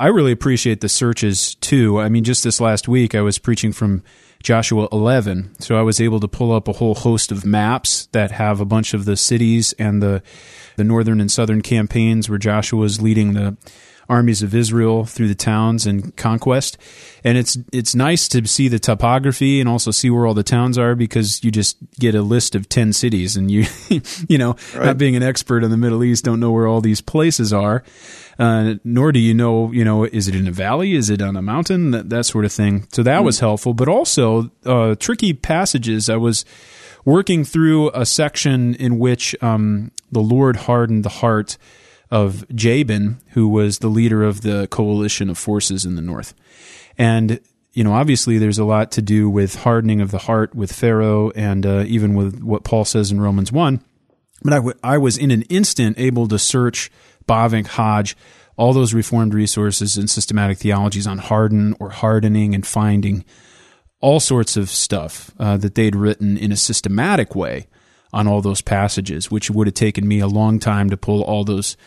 I 0.02 0.08
really 0.08 0.32
appreciate 0.32 0.82
the 0.82 0.90
searches 0.90 1.54
too. 1.54 2.00
I 2.00 2.10
mean, 2.10 2.24
just 2.24 2.44
this 2.44 2.60
last 2.60 2.88
week, 2.88 3.14
I 3.14 3.22
was 3.22 3.38
preaching 3.38 3.72
from 3.72 4.02
Joshua 4.42 4.88
11. 4.92 5.52
So 5.60 5.78
I 5.78 5.84
was 5.84 6.02
able 6.02 6.20
to 6.22 6.28
pull 6.28 6.52
up 6.52 6.68
a 6.68 6.74
whole 6.74 6.96
host 6.96 7.32
of 7.32 7.46
maps 7.46 8.08
that 8.12 8.32
have 8.32 8.60
a 8.60 8.66
bunch 8.66 8.96
of 8.96 9.06
the 9.06 9.16
cities 9.16 9.74
and 9.78 10.02
the 10.02 10.24
the 10.76 10.84
northern 10.84 11.22
and 11.22 11.32
southern 11.32 11.62
campaigns 11.62 12.28
where 12.28 12.40
Joshua 12.40 12.80
was 12.80 13.00
leading 13.00 13.34
the 13.34 13.56
armies 14.12 14.44
of 14.44 14.54
Israel 14.54 15.06
through 15.06 15.30
the 15.30 15.36
towns 15.36 15.88
and 15.88 16.16
conquest. 16.18 16.78
And 17.24 17.38
it's 17.38 17.58
it's 17.72 17.96
nice 17.96 18.28
to 18.30 18.46
see 18.46 18.68
the 18.68 18.78
topography 18.78 19.62
and 19.62 19.70
also 19.70 19.90
see 19.90 20.10
where 20.10 20.28
all 20.28 20.34
the 20.34 20.44
towns 20.44 20.78
are 20.78 20.96
because 20.96 21.42
you 21.44 21.50
just 21.50 21.78
get 21.98 22.14
a 22.14 22.22
list 22.22 22.54
of 22.54 22.68
10 22.68 22.92
cities 22.92 23.38
and 23.38 23.50
you 23.50 23.66
you 24.28 24.38
know, 24.38 24.56
right. 24.76 24.88
not 24.88 24.98
being 24.98 25.16
an 25.16 25.24
expert 25.24 25.64
in 25.64 25.72
the 25.72 25.78
Middle 25.78 26.04
East 26.04 26.26
don't 26.26 26.42
know 26.42 26.52
where 26.52 26.68
all 26.68 26.82
these 26.82 27.00
places 27.00 27.54
are. 27.54 27.84
Uh, 28.38 28.76
nor 28.84 29.12
do 29.12 29.20
you 29.20 29.34
know, 29.34 29.72
you 29.72 29.86
know, 29.86 30.04
is 30.04 30.28
it 30.28 30.36
in 30.36 30.48
a 30.48 30.52
valley? 30.52 30.94
Is 30.94 31.10
it 31.10 31.22
on 31.22 31.38
a 31.38 31.42
mountain? 31.42 31.92
That, 31.92 32.10
that 32.10 32.26
sort 32.26 32.44
of 32.44 32.52
thing. 32.52 32.88
So 32.92 33.04
that 33.04 33.22
mm. 33.22 33.26
was 33.26 33.40
helpful, 33.40 33.74
but 33.74 33.88
also 33.88 34.52
uh, 34.66 34.96
tricky 34.96 35.34
passages. 35.34 36.10
I 36.10 36.18
was 36.18 36.44
working 37.06 37.46
through 37.46 37.92
a 37.92 38.06
section 38.06 38.76
in 38.76 39.00
which 39.00 39.36
um, 39.42 39.92
the 40.12 40.22
Lord 40.22 40.56
hardened 40.56 41.06
the 41.06 41.10
heart 41.10 41.58
of 42.12 42.46
Jabin, 42.54 43.20
who 43.30 43.48
was 43.48 43.80
the 43.80 43.88
leader 43.88 44.24
of 44.24 44.42
the 44.42 44.68
coalition 44.70 45.30
of 45.30 45.38
forces 45.38 45.86
in 45.86 45.96
the 45.96 46.02
north. 46.02 46.34
And, 46.98 47.40
you 47.74 47.84
know, 47.84 47.94
obviously 47.94 48.38
there's 48.38 48.60
a 48.60 48.66
lot 48.66 48.92
to 48.92 49.02
do 49.02 49.30
with 49.30 49.56
hardening 49.56 50.02
of 50.02 50.12
the 50.12 50.18
heart 50.20 50.54
with 50.54 50.74
Pharaoh 50.74 51.32
and 51.32 51.66
uh, 51.66 51.86
even 51.88 52.14
with 52.14 52.44
what 52.44 52.66
Paul 52.66 52.84
says 52.84 53.12
in 53.12 53.22
Romans 53.22 53.52
1. 53.52 53.82
But 54.44 54.54
I, 54.54 54.58
w- 54.58 54.78
I 54.84 54.98
was 54.98 55.18
in 55.18 55.32
an 55.32 55.44
instant 55.44 55.98
able 55.98 56.28
to 56.28 56.38
search 56.38 56.92
Bavinck, 57.28 57.68
Hodge, 57.68 58.18
all 58.58 58.74
those 58.74 58.94
reformed 58.94 59.34
resources 59.34 59.98
and 59.98 60.10
systematic 60.10 60.58
theologies 60.58 61.08
on 61.08 61.18
harden 61.18 61.76
or 61.80 61.92
hardening 61.92 62.54
and 62.54 62.68
finding 62.68 63.24
all 64.02 64.20
sorts 64.20 64.58
of 64.58 64.70
stuff 64.70 65.32
uh, 65.40 65.56
that 65.58 65.76
they'd 65.76 65.96
written 65.96 66.38
in 66.38 66.52
a 66.52 66.58
systematic 66.58 67.36
way 67.36 67.68
on 68.14 68.28
all 68.28 68.42
those 68.42 68.62
passages, 68.62 69.32
which 69.32 69.50
would 69.50 69.68
have 69.68 69.74
taken 69.74 70.08
me 70.08 70.20
a 70.20 70.28
long 70.28 70.60
time 70.60 70.90
to 70.90 70.98
pull 70.98 71.24
all 71.24 71.44
those 71.44 71.78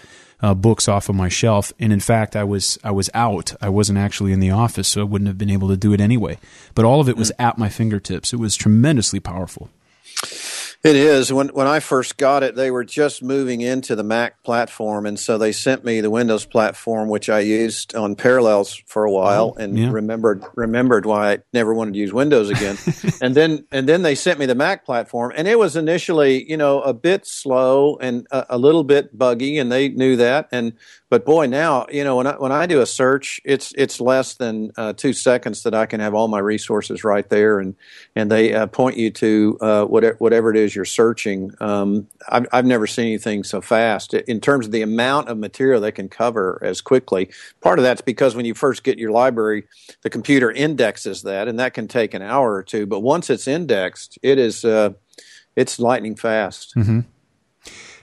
uh, 0.41 0.55
books 0.55 0.89
off 0.89 1.09
of 1.09 1.15
my 1.15 1.29
shelf. 1.29 1.73
And 1.79 1.93
in 1.93 2.01
fact, 2.01 2.37
I 2.37 2.45
was 2.45 2.79
I 2.85 2.91
was 2.91 3.09
out. 3.15 3.55
I 3.61 3.69
wasn't 3.69 3.99
actually 3.99 4.33
in 4.33 4.41
the 4.41 4.51
office, 4.51 4.89
so 4.89 5.01
I 5.01 5.05
wouldn't 5.05 5.29
have 5.29 5.39
been 5.39 5.51
able 5.51 5.69
to 5.69 5.77
do 5.77 5.93
it 5.93 6.01
anyway. 6.01 6.39
But 6.75 6.85
all 6.85 7.01
of 7.01 7.09
it 7.09 7.17
was 7.17 7.33
at 7.39 7.59
my 7.59 7.69
fingertips. 7.69 8.33
It 8.33 8.39
was 8.39 8.57
tremendously 8.57 9.21
powerful. 9.21 9.71
It 10.83 10.97
is. 10.97 11.33
When 11.33 11.49
when 11.49 11.67
I 11.67 11.81
first 11.81 12.19
got 12.19 12.43
it, 12.43 12.57
they 12.57 12.71
were 12.71 12.85
just 12.85 13.23
moving 13.23 13.63
into 13.63 13.97
the 13.97 14.03
Mac 14.05 14.43
platform, 14.43 15.07
and 15.07 15.19
so 15.19 15.39
they 15.39 15.51
sent 15.51 15.83
me 15.83 16.03
the 16.03 16.11
Windows 16.11 16.45
platform, 16.45 17.09
which 17.09 17.31
I 17.31 17.41
used 17.41 17.95
on 17.95 18.17
Parallels 18.17 18.83
for 18.87 19.05
a 19.05 19.11
while, 19.11 19.55
Oh, 19.57 19.63
and 19.63 19.79
yeah. 19.79 19.91
remembered 19.91 20.45
remembered 20.55 21.07
why 21.07 21.33
I 21.33 21.39
never 21.55 21.73
wanted 21.73 21.95
to 21.95 22.01
use 22.01 22.13
Windows 22.13 22.51
again. 22.51 22.77
and 23.23 23.35
then 23.35 23.65
and 23.73 23.89
then 23.89 24.03
they 24.03 24.15
sent 24.15 24.39
me 24.39 24.45
the 24.45 24.55
Mac 24.55 24.85
platform, 24.85 25.33
and 25.35 25.49
it 25.49 25.59
was 25.59 25.75
initially, 25.75 26.49
you 26.51 26.59
know, 26.59 26.83
a 26.83 26.93
bit 26.93 27.27
slow 27.27 27.97
and 27.97 28.27
a, 28.31 28.45
a 28.51 28.59
little 28.59 28.85
bit 28.85 29.17
buggy, 29.17 29.59
and 29.59 29.73
they 29.73 29.89
knew 29.89 30.17
that. 30.17 30.49
And 30.53 30.75
but 31.09 31.25
boy, 31.25 31.47
now 31.47 31.87
you 31.91 32.05
know 32.05 32.17
when 32.17 32.27
I 32.27 32.33
when 32.35 32.53
I 32.53 32.67
do 32.67 32.83
a 32.83 32.87
search, 32.87 33.41
it's 33.45 33.73
it's 33.79 34.03
less 34.03 34.35
than 34.35 34.71
uh, 34.77 34.93
two 34.93 35.15
seconds 35.15 35.63
that 35.63 35.75
I 35.75 35.87
can 35.87 36.01
have 36.01 36.13
all 36.13 36.29
my 36.29 36.41
resources 36.41 37.05
right 37.05 37.27
there, 37.31 37.59
and 37.59 37.75
and 38.15 38.31
they 38.31 38.53
uh, 38.53 38.67
point 38.67 38.99
you 38.99 39.11
to 39.13 39.59
uh, 39.63 39.85
whatever 39.85 40.14
whatever 40.21 40.51
it 40.51 40.57
is 40.57 40.75
you're 40.75 40.85
searching. 40.85 41.53
Um, 41.61 42.09
I've 42.29 42.47
I've 42.53 42.67
never 42.67 42.87
seen 42.87 43.07
anything 43.07 43.45
so 43.45 43.61
fast 43.61 44.15
in 44.15 44.41
terms 44.41 44.67
of 44.67 44.73
the 44.73 44.83
amount 44.83 45.29
of 45.29 45.39
material 45.39 45.81
they 45.81 45.93
can 45.93 46.09
cover 46.09 46.59
as 46.63 46.81
quickly. 46.81 47.31
Part 47.61 47.79
of 47.79 47.83
that's 47.83 48.01
because 48.01 48.35
when 48.35 48.45
you 48.45 48.55
first 48.55 48.85
get 48.85 48.99
your 48.99 49.11
library, 49.11 49.65
the 50.03 50.11
computer 50.11 50.51
indexes 50.51 51.23
that, 51.23 51.49
and 51.49 51.59
that 51.59 51.75
can 51.75 51.89
take 51.89 52.15
an 52.15 52.23
hour 52.23 52.55
or 52.55 52.63
two. 52.63 52.87
But 52.87 53.01
once 53.01 53.31
it's 53.31 53.49
indexed, 53.49 54.19
it 54.23 54.39
is 54.39 54.65
uh, 54.65 54.91
it's 55.57 55.79
lightning 55.79 56.17
fast. 56.17 56.75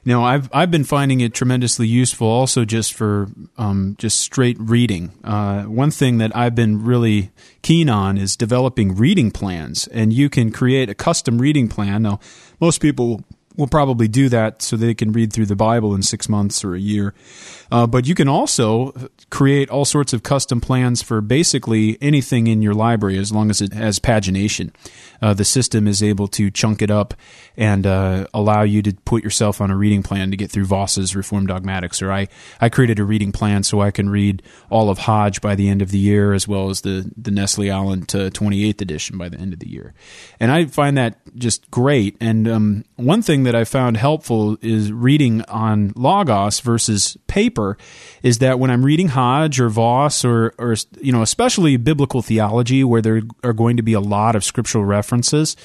Now, 0.04 0.24
I've 0.24 0.50
I've 0.52 0.72
been 0.72 0.84
finding 0.84 1.22
it 1.22 1.34
tremendously 1.34 1.88
useful, 1.88 2.28
also 2.28 2.66
just 2.66 2.94
for 2.94 3.28
um, 3.58 3.96
just 4.00 4.20
straight 4.20 4.58
reading. 4.60 5.12
Uh, 5.24 5.64
one 5.64 5.92
thing 5.92 6.18
that 6.18 6.36
I've 6.36 6.56
been 6.56 6.84
really 6.84 7.32
keen 7.62 7.88
on 7.88 8.18
is 8.18 8.36
developing 8.36 8.96
reading 8.96 9.30
plans, 9.30 9.88
and 9.88 10.12
you 10.12 10.30
can 10.30 10.52
create 10.52 10.90
a 10.90 10.96
custom 10.96 11.40
reading 11.40 11.68
plan. 11.68 12.02
Now, 12.02 12.20
most 12.60 12.82
people 12.82 13.24
will 13.56 13.68
probably 13.68 14.08
do 14.08 14.30
that 14.30 14.62
so 14.62 14.76
they 14.76 14.94
can 14.94 15.12
read 15.12 15.34
through 15.34 15.46
the 15.46 15.56
Bible 15.56 15.94
in 15.96 16.02
six 16.02 16.30
months 16.30 16.64
or 16.64 16.76
a 16.76 16.80
year, 16.80 17.14
uh, 17.72 17.88
but 17.88 18.08
you 18.08 18.16
can 18.16 18.28
also 18.28 18.94
create 19.30 19.70
all 19.70 19.86
sorts 19.86 20.14
of 20.14 20.24
custom 20.24 20.62
plans 20.62 21.02
for 21.02 21.22
basically 21.22 21.98
anything 22.02 22.48
in 22.48 22.62
your 22.62 22.74
library 22.74 23.18
as 23.18 23.32
long 23.32 23.50
as 23.50 23.62
it 23.62 23.74
has 23.74 24.00
pagination. 24.00 24.72
Uh, 25.22 25.34
the 25.34 25.46
system 25.46 25.88
is 25.88 26.02
able 26.02 26.28
to 26.28 26.50
chunk 26.50 26.82
it 26.82 26.90
up 26.90 27.14
and 27.56 27.86
uh, 27.86 28.26
allow 28.34 28.64
you 28.64 28.82
to 28.82 28.94
put 29.06 29.24
yourself 29.24 29.62
on 29.62 29.70
a 29.70 29.78
reading 29.78 30.02
plan 30.02 30.32
to 30.32 30.38
get 30.38 30.50
through 30.50 30.66
Vos's 30.66 31.16
Reformed 31.16 31.48
Dogmatics. 31.48 32.02
Or 32.02 32.12
I, 32.12 32.28
I 32.60 32.70
created 32.70 33.00
a 33.00 33.04
reading 33.04 33.32
plan 33.32 33.64
so 33.64 33.82
I 33.82 33.92
can 33.92 34.10
read 34.10 34.42
all 34.70 34.90
of 34.90 35.00
Hodge 35.00 35.40
by 35.42 35.56
the 35.56 35.70
end 35.70 35.82
of 35.82 35.92
the 35.92 36.00
year, 36.00 36.34
as 36.34 36.48
well 36.48 36.70
as 36.70 36.82
the, 36.82 37.12
the 37.16 37.32
Nestle-Aland 37.32 38.10
to 38.10 38.32
28th 38.32 38.82
edition 38.82 39.18
by 39.18 39.30
the 39.30 39.38
end 39.38 39.54
of 39.54 39.60
the 39.60 39.70
year. 39.70 39.94
And 40.40 40.52
I 40.52 40.66
find 40.66 40.98
that 40.98 41.20
just 41.36 41.70
great. 41.70 42.18
And 42.20 42.48
um, 42.48 42.86
one 42.96 43.22
thing 43.22 43.41
that 43.44 43.56
I 43.56 43.64
found 43.64 43.98
helpful 43.98 44.58
is 44.62 44.92
reading 44.92 45.42
on 45.44 45.94
Logos 45.96 46.60
versus 46.60 47.18
paper 47.28 47.78
is 48.24 48.40
that 48.40 48.60
when 48.60 48.72
I'm 48.72 48.84
reading 48.86 49.10
Hodge 49.10 49.60
or 49.60 49.70
Vos 49.70 50.24
or, 50.26 50.54
or 50.58 50.76
you 51.00 51.12
know, 51.12 51.22
especially 51.22 51.78
biblical 51.78 52.22
theology 52.22 52.84
where 52.84 53.02
there 53.02 53.22
are 53.44 53.54
going 53.54 53.78
to 53.78 53.84
be 53.84 53.94
a 53.94 54.00
lot 54.00 54.36
of 54.36 54.44
scriptural 54.44 54.86
references, 54.86 55.56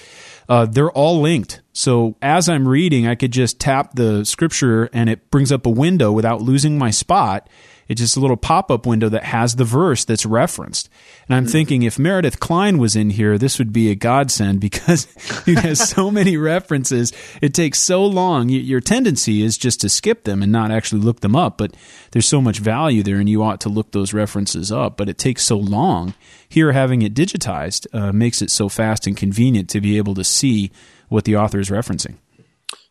uh, 0.48 0.66
they're 0.66 0.90
all 0.90 1.20
linked. 1.20 1.60
So 1.72 2.16
as 2.22 2.48
I'm 2.48 2.66
reading, 2.66 3.06
I 3.06 3.14
could 3.14 3.32
just 3.32 3.58
tap 3.58 3.94
the 3.94 4.24
scripture 4.24 4.88
and 4.92 5.10
it 5.10 5.30
brings 5.30 5.52
up 5.52 5.66
a 5.66 5.70
window 5.70 6.12
without 6.12 6.40
losing 6.40 6.78
my 6.78 6.90
spot. 6.90 7.48
It's 7.88 8.00
just 8.00 8.16
a 8.16 8.20
little 8.20 8.36
pop 8.36 8.70
up 8.70 8.86
window 8.86 9.08
that 9.08 9.24
has 9.24 9.56
the 9.56 9.64
verse 9.64 10.04
that's 10.04 10.26
referenced. 10.26 10.88
And 11.28 11.36
I'm 11.36 11.46
thinking 11.46 11.82
if 11.82 11.98
Meredith 11.98 12.40
Kline 12.40 12.78
was 12.78 12.96
in 12.96 13.10
here, 13.10 13.38
this 13.38 13.58
would 13.58 13.72
be 13.72 13.90
a 13.90 13.94
godsend 13.94 14.60
because 14.66 15.06
he 15.44 15.54
has 15.54 15.88
so 15.88 16.10
many 16.10 16.36
references. 16.36 17.12
It 17.40 17.54
takes 17.54 17.78
so 17.78 18.04
long. 18.04 18.48
Your 18.48 18.80
tendency 18.80 19.42
is 19.42 19.56
just 19.56 19.80
to 19.82 19.88
skip 19.88 20.24
them 20.24 20.42
and 20.42 20.50
not 20.50 20.70
actually 20.70 21.00
look 21.00 21.20
them 21.20 21.36
up. 21.36 21.58
But 21.58 21.76
there's 22.10 22.26
so 22.26 22.40
much 22.40 22.58
value 22.58 23.02
there, 23.02 23.18
and 23.18 23.28
you 23.28 23.42
ought 23.42 23.60
to 23.62 23.68
look 23.68 23.92
those 23.92 24.12
references 24.12 24.72
up. 24.72 24.96
But 24.96 25.08
it 25.08 25.18
takes 25.18 25.44
so 25.44 25.56
long. 25.56 26.14
Here, 26.48 26.72
having 26.72 27.02
it 27.02 27.14
digitized 27.14 27.86
uh, 27.92 28.12
makes 28.12 28.42
it 28.42 28.50
so 28.50 28.68
fast 28.68 29.06
and 29.06 29.16
convenient 29.16 29.68
to 29.70 29.80
be 29.80 29.96
able 29.96 30.14
to 30.14 30.24
see 30.24 30.70
what 31.08 31.24
the 31.24 31.36
author 31.36 31.60
is 31.60 31.70
referencing. 31.70 32.16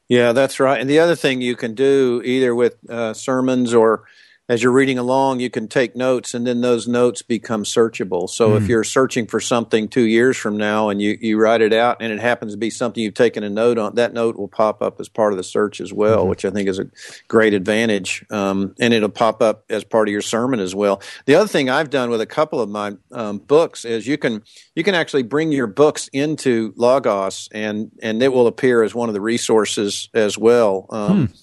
Yeah, 0.08 0.34
that's 0.34 0.60
right. 0.60 0.80
And 0.80 0.90
the 0.90 1.00
other 1.00 1.16
thing 1.16 1.42
you 1.42 1.56
can 1.56 1.74
do, 1.74 2.22
either 2.24 2.54
with 2.54 2.78
uh, 2.90 3.14
sermons 3.14 3.74
or 3.74 4.04
as 4.48 4.62
you're 4.62 4.72
reading 4.72 5.00
along, 5.00 5.40
you 5.40 5.50
can 5.50 5.68
take 5.68 5.96
notes, 5.96 6.36
and 6.36 6.46
then 6.46 6.62
those 6.62 6.88
notes 6.88 7.24
become 7.24 7.64
searchable. 7.64 8.30
So 8.30 8.56
if 8.56 8.68
you're 8.68 8.84
searching 8.84 9.26
for 9.26 9.40
something 9.40 9.88
two 9.88 10.06
years 10.06 10.38
from 10.38 10.56
now, 10.56 10.90
and 10.90 11.02
you, 11.02 11.18
you 11.20 11.40
write 11.40 11.62
it 11.62 11.74
out, 11.74 11.98
and 12.00 12.14
it 12.14 12.20
happens 12.20 12.52
to 12.52 12.58
be 12.58 12.70
something 12.70 13.02
you've 13.02 13.16
taken 13.16 13.44
a 13.44 13.50
note 13.50 13.80
on, 13.80 13.96
that 13.96 14.14
note 14.14 14.38
will 14.38 14.48
pop 14.48 14.84
up 14.84 15.00
as 15.00 15.10
part 15.10 15.34
of 15.34 15.38
the 15.38 15.44
search 15.44 15.82
as 15.82 15.92
well, 15.92 16.28
which 16.28 16.46
I 16.46 16.52
think 16.52 16.70
is 16.70 16.78
a 16.78 16.86
great 17.28 17.56
advantage. 17.56 18.24
Um, 18.30 18.76
and 18.80 18.94
it'll 18.94 19.10
pop 19.10 19.42
up 19.42 19.66
as 19.70 19.84
part 19.84 20.08
of 20.08 20.12
your 20.12 20.22
sermon 20.22 20.60
as 20.60 20.76
well. 20.76 21.02
The 21.26 21.36
other 21.36 21.48
thing 21.48 21.70
I've 21.70 21.90
done 21.90 22.12
with 22.12 22.22
a 22.22 22.28
couple 22.28 22.62
of 22.62 22.70
my 22.70 22.94
um, 23.12 23.40
books 23.40 23.84
is 23.84 24.06
you 24.06 24.20
can 24.20 24.44
you 24.76 24.84
can 24.84 24.94
actually 24.94 25.24
bring 25.24 25.52
your 25.52 25.68
books 25.68 26.08
into 26.14 26.72
Logos, 26.76 27.50
and 27.52 27.90
and 28.04 28.22
it 28.22 28.32
will 28.32 28.46
appear 28.46 28.84
as 28.84 28.94
one 28.94 29.10
of 29.10 29.16
the 29.16 29.22
resources 29.22 30.08
as 30.14 30.38
well. 30.38 30.86
Um, 30.92 31.34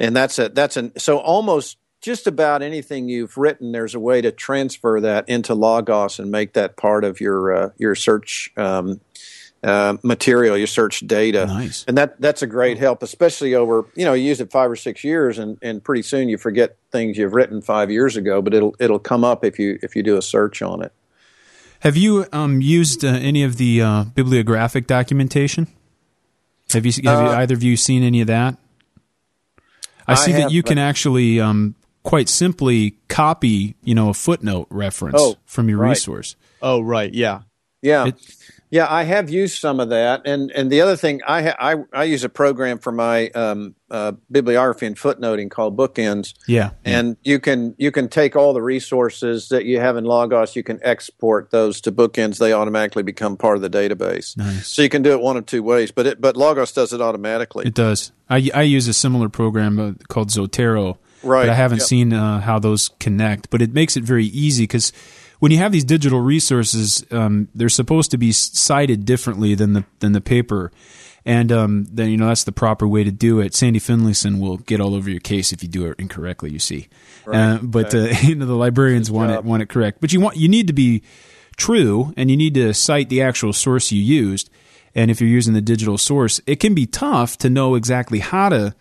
And 0.00 0.16
that's 0.16 0.38
a 0.38 0.48
that's 0.48 0.78
an 0.78 0.98
so 0.98 1.18
almost 1.18 1.76
just 2.00 2.26
about 2.26 2.62
anything 2.62 3.08
you've 3.08 3.36
written, 3.36 3.72
there's 3.72 3.94
a 3.94 4.00
way 4.00 4.20
to 4.22 4.32
transfer 4.32 5.00
that 5.00 5.28
into 5.28 5.54
Logos 5.54 6.18
and 6.18 6.30
make 6.30 6.54
that 6.54 6.76
part 6.76 7.04
of 7.04 7.20
your 7.20 7.54
uh, 7.54 7.70
your 7.76 7.94
search 7.94 8.50
um, 8.56 9.00
uh, 9.62 9.96
material, 10.02 10.56
your 10.56 10.66
search 10.66 11.00
data. 11.06 11.46
Nice. 11.46 11.84
And 11.86 11.98
that 11.98 12.20
that's 12.20 12.42
a 12.42 12.46
great 12.46 12.78
help, 12.78 13.02
especially 13.02 13.54
over 13.54 13.86
you 13.94 14.04
know 14.04 14.14
you 14.14 14.24
use 14.24 14.40
it 14.40 14.50
five 14.50 14.70
or 14.70 14.76
six 14.76 15.04
years, 15.04 15.38
and, 15.38 15.58
and 15.62 15.84
pretty 15.84 16.02
soon 16.02 16.28
you 16.28 16.38
forget 16.38 16.76
things 16.90 17.18
you've 17.18 17.34
written 17.34 17.60
five 17.60 17.90
years 17.90 18.16
ago, 18.16 18.40
but 18.40 18.54
it'll 18.54 18.74
it'll 18.78 18.98
come 18.98 19.24
up 19.24 19.44
if 19.44 19.58
you 19.58 19.78
if 19.82 19.94
you 19.94 20.02
do 20.02 20.16
a 20.16 20.22
search 20.22 20.62
on 20.62 20.82
it. 20.82 20.92
Have 21.80 21.96
you 21.96 22.26
um, 22.32 22.60
used 22.60 23.04
uh, 23.04 23.08
any 23.08 23.42
of 23.42 23.56
the 23.56 23.82
uh, 23.82 24.04
bibliographic 24.04 24.86
documentation? 24.86 25.66
Have 26.72 26.86
you 26.86 26.92
have 27.04 27.22
you, 27.22 27.28
Uh, 27.28 27.36
either 27.36 27.54
of 27.54 27.62
you 27.62 27.76
seen 27.76 28.02
any 28.02 28.20
of 28.20 28.26
that? 28.28 28.56
I 30.06 30.12
I 30.12 30.14
see 30.14 30.32
that 30.32 30.50
you 30.50 30.62
can 30.62 30.78
actually 30.78 31.40
um, 31.40 31.74
quite 32.02 32.28
simply 32.28 32.96
copy, 33.08 33.74
you 33.82 33.94
know, 33.94 34.08
a 34.08 34.14
footnote 34.14 34.66
reference 34.70 35.16
Oh, 35.18 35.36
from 35.46 35.68
your 35.68 35.78
right. 35.78 35.90
resource. 35.90 36.36
Oh, 36.62 36.80
right. 36.80 37.12
Yeah. 37.12 37.40
Yeah, 37.82 38.06
It- 38.08 38.14
yeah, 38.72 38.86
I 38.88 39.02
have 39.02 39.30
used 39.30 39.58
some 39.58 39.80
of 39.80 39.88
that, 39.88 40.22
and 40.26 40.50
and 40.52 40.70
the 40.70 40.80
other 40.82 40.94
thing 40.96 41.22
I 41.26 41.42
ha- 41.42 41.56
I, 41.58 41.74
I 41.92 42.04
use 42.04 42.22
a 42.22 42.28
program 42.28 42.78
for 42.78 42.92
my 42.92 43.28
um, 43.30 43.74
uh, 43.90 44.12
bibliography 44.30 44.86
and 44.86 44.94
footnoting 44.96 45.50
called 45.50 45.76
Bookends, 45.76 46.34
Yeah, 46.46 46.70
and 46.84 47.16
you 47.24 47.40
can 47.40 47.74
you 47.78 47.90
can 47.90 48.08
take 48.08 48.36
all 48.36 48.52
the 48.52 48.62
resources 48.62 49.48
that 49.48 49.64
you 49.64 49.80
have 49.80 49.96
in 49.96 50.04
Logos, 50.04 50.54
you 50.54 50.62
can 50.62 50.78
export 50.82 51.50
those 51.50 51.80
to 51.80 51.90
Bookends. 51.90 52.38
They 52.38 52.52
automatically 52.52 53.02
become 53.02 53.36
part 53.36 53.56
of 53.56 53.62
the 53.62 53.70
database. 53.70 54.36
Nice. 54.36 54.68
So 54.68 54.82
you 54.82 54.88
can 54.90 55.02
do 55.02 55.12
it 55.12 55.20
one 55.20 55.36
of 55.36 55.46
two 55.46 55.62
ways, 55.64 55.90
but 55.90 56.06
it 56.06 56.20
but 56.20 56.36
Logos 56.36 56.70
does 56.72 56.92
it 56.92 57.00
automatically. 57.00 57.66
it 57.66 57.74
does. 57.74 58.12
I, 58.28 58.50
I 58.54 58.62
use 58.62 58.86
a 58.86 58.94
similar 58.94 59.28
program 59.30 59.80
uh, 59.80 59.92
called 60.08 60.28
Zotero, 60.28 60.98
Right, 61.22 61.42
but 61.42 61.50
I 61.50 61.54
haven't 61.54 61.78
yep. 61.78 61.86
seen 61.86 62.12
uh, 62.12 62.40
how 62.40 62.58
those 62.58 62.90
connect. 63.00 63.50
But 63.50 63.62
it 63.62 63.72
makes 63.72 63.96
it 63.96 64.04
very 64.04 64.26
easy 64.26 64.64
because 64.64 64.92
when 65.40 65.50
you 65.52 65.58
have 65.58 65.72
these 65.72 65.84
digital 65.84 66.20
resources, 66.20 67.04
um, 67.10 67.48
they're 67.54 67.68
supposed 67.68 68.10
to 68.12 68.18
be 68.18 68.30
cited 68.32 69.04
differently 69.04 69.54
than 69.54 69.72
the 69.72 69.84
than 69.98 70.12
the 70.12 70.20
paper. 70.20 70.70
And 71.26 71.52
um, 71.52 71.86
then 71.90 72.10
you 72.10 72.16
know 72.16 72.28
that's 72.28 72.44
the 72.44 72.52
proper 72.52 72.88
way 72.88 73.04
to 73.04 73.10
do 73.10 73.40
it. 73.40 73.54
Sandy 73.54 73.80
Finlayson 73.80 74.40
will 74.40 74.58
get 74.58 74.80
all 74.80 74.94
over 74.94 75.10
your 75.10 75.20
case 75.20 75.52
if 75.52 75.62
you 75.62 75.68
do 75.68 75.86
it 75.86 75.96
incorrectly. 75.98 76.50
You 76.50 76.58
see, 76.58 76.88
uh, 77.30 77.58
but 77.62 77.94
uh, 77.94 77.98
you 78.22 78.34
know 78.34 78.46
the 78.46 78.54
librarians 78.54 79.10
want 79.10 79.32
it 79.32 79.44
want 79.44 79.62
it 79.62 79.68
correct. 79.68 80.00
But 80.00 80.12
you 80.12 80.20
want 80.20 80.36
you 80.36 80.48
need 80.48 80.66
to 80.68 80.72
be 80.72 81.02
true, 81.56 82.14
and 82.16 82.30
you 82.30 82.36
need 82.36 82.54
to 82.54 82.72
cite 82.72 83.08
the 83.08 83.22
actual 83.22 83.52
source 83.52 83.92
you 83.92 84.00
used. 84.00 84.50
And 84.94 85.10
if 85.10 85.20
you're 85.20 85.30
using 85.30 85.54
the 85.54 85.60
digital 85.60 85.98
source, 85.98 86.40
it 86.46 86.56
can 86.56 86.74
be 86.74 86.86
tough 86.86 87.38
to 87.38 87.50
know 87.50 87.76
exactly 87.76 88.18
how 88.18 88.48
to 88.48 88.74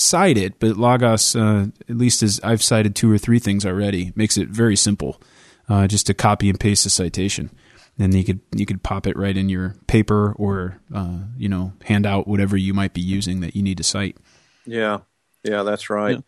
cite 0.00 0.38
it. 0.38 0.58
But 0.58 0.76
Logos, 0.76 1.36
uh, 1.36 1.66
at 1.88 1.96
least 1.96 2.22
as 2.22 2.40
I've 2.42 2.62
cited 2.62 2.94
two 2.96 3.12
or 3.12 3.18
three 3.18 3.38
things 3.38 3.66
already, 3.66 4.12
makes 4.16 4.36
it 4.36 4.48
very 4.48 4.76
simple, 4.76 5.20
uh, 5.68 5.86
just 5.86 6.06
to 6.06 6.14
copy 6.14 6.48
and 6.48 6.58
paste 6.58 6.84
the 6.84 6.90
citation. 6.90 7.50
and 7.98 8.14
you 8.14 8.24
could 8.24 8.40
you 8.54 8.66
could 8.66 8.82
pop 8.82 9.06
it 9.06 9.16
right 9.16 9.36
in 9.36 9.48
your 9.48 9.76
paper 9.86 10.32
or 10.36 10.80
uh, 10.94 11.18
you 11.36 11.48
know 11.48 11.72
hand 11.84 12.06
out 12.06 12.26
whatever 12.26 12.56
you 12.56 12.72
might 12.74 12.94
be 12.94 13.00
using 13.00 13.40
that 13.40 13.54
you 13.54 13.62
need 13.62 13.76
to 13.76 13.84
cite. 13.84 14.16
Yeah, 14.64 15.00
yeah, 15.44 15.62
that's 15.62 15.90
right. 15.90 16.22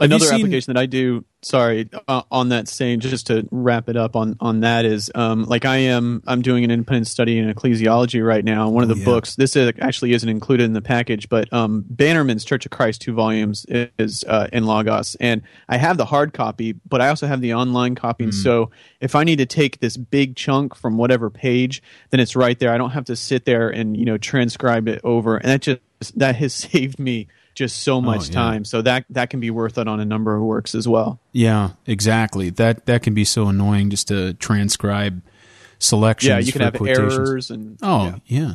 Another 0.00 0.24
seen- 0.26 0.36
application 0.40 0.72
that 0.72 0.80
I 0.80 0.86
do, 0.86 1.24
sorry, 1.42 1.88
uh, 2.08 2.22
on 2.30 2.48
that 2.48 2.68
same, 2.68 3.00
just 3.00 3.26
to 3.26 3.46
wrap 3.50 3.88
it 3.88 3.96
up 3.96 4.16
on 4.16 4.36
on 4.40 4.60
that 4.60 4.84
is, 4.84 5.10
um, 5.14 5.44
like 5.44 5.64
I 5.64 5.76
am, 5.76 6.22
I'm 6.26 6.40
doing 6.42 6.64
an 6.64 6.70
independent 6.70 7.06
study 7.06 7.38
in 7.38 7.52
ecclesiology 7.52 8.26
right 8.26 8.44
now. 8.44 8.70
One 8.70 8.82
of 8.82 8.88
the 8.88 8.94
Oh, 8.94 8.98
yeah. 8.98 9.04
books, 9.04 9.36
this 9.36 9.56
is, 9.56 9.72
actually 9.80 10.12
isn't 10.14 10.28
included 10.28 10.64
in 10.64 10.72
the 10.72 10.80
package, 10.82 11.28
but 11.28 11.52
um, 11.52 11.84
Bannerman's 11.88 12.44
Church 12.44 12.64
of 12.64 12.70
Christ, 12.70 13.02
two 13.02 13.12
volumes, 13.12 13.66
is 13.68 14.24
uh, 14.26 14.48
in 14.52 14.64
Logos, 14.64 15.16
and 15.20 15.42
I 15.68 15.76
have 15.76 15.96
the 15.98 16.06
hard 16.06 16.32
copy, 16.32 16.72
but 16.72 17.00
I 17.00 17.08
also 17.08 17.26
have 17.26 17.40
the 17.42 17.54
online 17.54 17.94
copy. 17.94 18.24
And 18.24 18.34
so, 18.34 18.70
if 19.00 19.14
I 19.14 19.24
need 19.24 19.36
to 19.36 19.46
take 19.46 19.80
this 19.80 19.96
big 19.96 20.34
chunk 20.34 20.74
from 20.74 20.96
whatever 20.96 21.28
page, 21.30 21.82
then 22.08 22.20
it's 22.20 22.34
right 22.34 22.58
there. 22.58 22.72
I 22.72 22.78
don't 22.78 22.90
have 22.92 23.04
to 23.04 23.16
sit 23.16 23.44
there 23.44 23.68
and 23.68 23.96
you 23.96 24.04
know 24.06 24.16
transcribe 24.16 24.88
it 24.88 25.00
over, 25.04 25.36
and 25.36 25.48
that 25.50 25.60
just 25.60 25.80
that 26.18 26.36
has 26.36 26.54
saved 26.70 26.98
me 26.98 27.28
just 27.60 27.82
so 27.82 27.96
oh, 27.96 28.00
much 28.00 28.28
yeah. 28.28 28.34
time. 28.34 28.64
So 28.64 28.80
that 28.80 29.04
that 29.10 29.28
can 29.28 29.38
be 29.38 29.50
worth 29.50 29.76
it 29.76 29.86
on 29.86 30.00
a 30.00 30.04
number 30.06 30.34
of 30.34 30.42
works 30.42 30.74
as 30.74 30.88
well. 30.88 31.20
Yeah, 31.32 31.70
exactly. 31.86 32.48
That 32.48 32.86
that 32.86 33.02
can 33.02 33.12
be 33.12 33.26
so 33.26 33.48
annoying 33.48 33.90
just 33.90 34.08
to 34.08 34.32
transcribe 34.34 35.20
selections. 35.80 36.28
Yeah, 36.28 36.38
you 36.38 36.52
can 36.52 36.60
have 36.60 36.74
quotations. 36.74 37.14
errors 37.14 37.50
and 37.50 37.78
Oh 37.82 38.04
yeah. 38.26 38.42
yeah. 38.42 38.54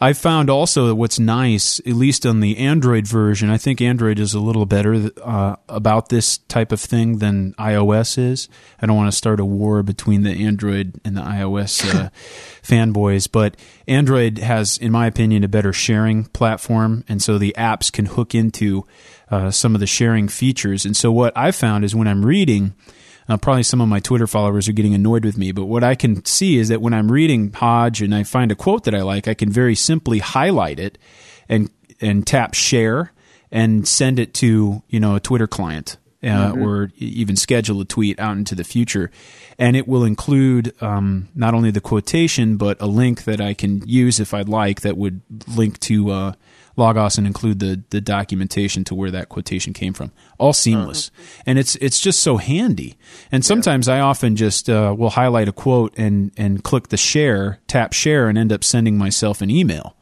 I 0.00 0.14
found 0.14 0.48
also 0.48 0.86
that 0.86 0.94
what's 0.94 1.18
nice, 1.18 1.78
at 1.80 1.92
least 1.92 2.24
on 2.24 2.40
the 2.40 2.56
Android 2.56 3.06
version, 3.06 3.50
I 3.50 3.58
think 3.58 3.82
Android 3.82 4.18
is 4.18 4.32
a 4.32 4.40
little 4.40 4.64
better 4.64 5.10
uh, 5.22 5.56
about 5.68 6.08
this 6.08 6.38
type 6.38 6.72
of 6.72 6.80
thing 6.80 7.18
than 7.18 7.52
iOS 7.54 8.16
is. 8.16 8.48
I 8.80 8.86
don't 8.86 8.96
want 8.96 9.10
to 9.10 9.16
start 9.16 9.40
a 9.40 9.44
war 9.44 9.82
between 9.82 10.22
the 10.22 10.30
Android 10.30 10.98
and 11.04 11.16
the 11.16 11.20
iOS 11.22 11.84
uh, 11.94 12.08
fanboys, 12.62 13.28
but 13.30 13.56
Android 13.86 14.38
has, 14.38 14.78
in 14.78 14.92
my 14.92 15.06
opinion, 15.06 15.44
a 15.44 15.48
better 15.48 15.72
sharing 15.72 16.24
platform, 16.26 17.04
and 17.08 17.20
so 17.20 17.36
the 17.36 17.54
apps 17.58 17.92
can 17.92 18.06
hook 18.06 18.34
into 18.34 18.86
uh, 19.30 19.50
some 19.50 19.74
of 19.74 19.80
the 19.80 19.86
sharing 19.86 20.28
features. 20.28 20.86
And 20.86 20.96
so 20.96 21.12
what 21.12 21.36
I 21.36 21.50
found 21.50 21.84
is 21.84 21.94
when 21.94 22.08
I'm 22.08 22.24
reading. 22.24 22.74
Uh, 23.30 23.36
probably 23.36 23.62
some 23.62 23.80
of 23.80 23.86
my 23.88 24.00
Twitter 24.00 24.26
followers 24.26 24.68
are 24.68 24.72
getting 24.72 24.92
annoyed 24.92 25.24
with 25.24 25.38
me, 25.38 25.52
but 25.52 25.66
what 25.66 25.84
I 25.84 25.94
can 25.94 26.24
see 26.24 26.58
is 26.58 26.68
that 26.68 26.80
when 26.82 26.92
I'm 26.92 27.12
reading 27.12 27.52
Hodge 27.52 28.02
and 28.02 28.12
I 28.12 28.24
find 28.24 28.50
a 28.50 28.56
quote 28.56 28.82
that 28.84 28.94
I 28.94 29.02
like, 29.02 29.28
I 29.28 29.34
can 29.34 29.50
very 29.52 29.76
simply 29.76 30.18
highlight 30.18 30.80
it 30.80 30.98
and 31.48 31.70
and 32.00 32.26
tap 32.26 32.54
share 32.54 33.12
and 33.52 33.86
send 33.86 34.18
it 34.18 34.34
to 34.34 34.82
you 34.88 34.98
know 34.98 35.14
a 35.14 35.20
Twitter 35.20 35.46
client. 35.46 35.96
Uh, 36.22 36.52
Or 36.60 36.90
e- 36.98 37.06
even 37.06 37.34
schedule 37.36 37.80
a 37.80 37.84
tweet 37.86 38.18
out 38.20 38.36
into 38.36 38.54
the 38.54 38.64
future, 38.64 39.10
and 39.58 39.74
it 39.74 39.88
will 39.88 40.04
include 40.04 40.74
um, 40.82 41.28
not 41.34 41.54
only 41.54 41.70
the 41.70 41.80
quotation 41.80 42.56
but 42.58 42.76
a 42.82 42.86
link 42.86 43.24
that 43.24 43.40
I 43.40 43.54
can 43.54 43.86
use 43.88 44.20
if 44.20 44.34
I'd 44.34 44.48
like 44.48 44.82
that 44.82 44.98
would 44.98 45.22
link 45.56 45.78
to 45.80 46.10
uh, 46.10 46.32
Logos 46.80 47.18
and 47.18 47.26
include 47.26 47.60
the 47.60 47.82
the 47.90 48.00
documentation 48.00 48.84
to 48.84 48.94
where 48.94 49.10
that 49.10 49.28
quotation 49.28 49.72
came 49.72 49.92
from. 49.92 50.10
All 50.38 50.52
seamless, 50.52 51.10
and 51.46 51.58
it's 51.58 51.76
it's 51.76 52.00
just 52.00 52.20
so 52.20 52.38
handy. 52.38 52.96
And 53.30 53.44
sometimes 53.44 53.86
I 53.88 54.00
often 54.00 54.34
just 54.34 54.68
uh, 54.68 54.94
will 54.98 55.10
highlight 55.10 55.48
a 55.48 55.52
quote 55.52 55.96
and 55.96 56.32
and 56.36 56.64
click 56.64 56.88
the 56.88 56.96
share, 56.96 57.60
tap 57.66 57.92
share, 57.92 58.28
and 58.28 58.36
end 58.36 58.52
up 58.52 58.64
sending 58.64 58.98
myself 58.98 59.42
an 59.42 59.50
email 59.50 59.96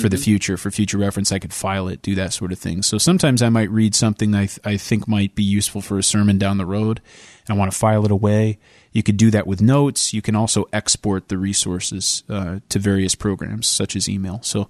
for 0.00 0.08
the 0.08 0.16
future 0.16 0.56
for 0.56 0.70
future 0.70 0.98
reference. 0.98 1.32
I 1.32 1.40
could 1.40 1.52
file 1.52 1.88
it, 1.88 2.00
do 2.00 2.14
that 2.14 2.32
sort 2.32 2.52
of 2.52 2.58
thing. 2.58 2.82
So 2.82 2.96
sometimes 2.96 3.42
I 3.42 3.48
might 3.48 3.70
read 3.70 3.94
something 3.94 4.34
I 4.34 4.46
th- 4.46 4.60
I 4.64 4.76
think 4.76 5.08
might 5.08 5.34
be 5.34 5.42
useful 5.42 5.80
for 5.80 5.98
a 5.98 6.02
sermon 6.02 6.38
down 6.38 6.58
the 6.58 6.66
road, 6.66 7.00
and 7.46 7.56
I 7.56 7.58
want 7.58 7.72
to 7.72 7.76
file 7.76 8.04
it 8.04 8.12
away. 8.12 8.58
You 8.92 9.02
could 9.02 9.16
do 9.16 9.30
that 9.32 9.46
with 9.46 9.60
notes. 9.60 10.12
You 10.14 10.22
can 10.22 10.36
also 10.36 10.66
export 10.72 11.28
the 11.28 11.38
resources 11.38 12.22
uh, 12.28 12.60
to 12.68 12.78
various 12.78 13.14
programs 13.14 13.66
such 13.66 13.96
as 13.96 14.08
email. 14.08 14.40
So 14.42 14.68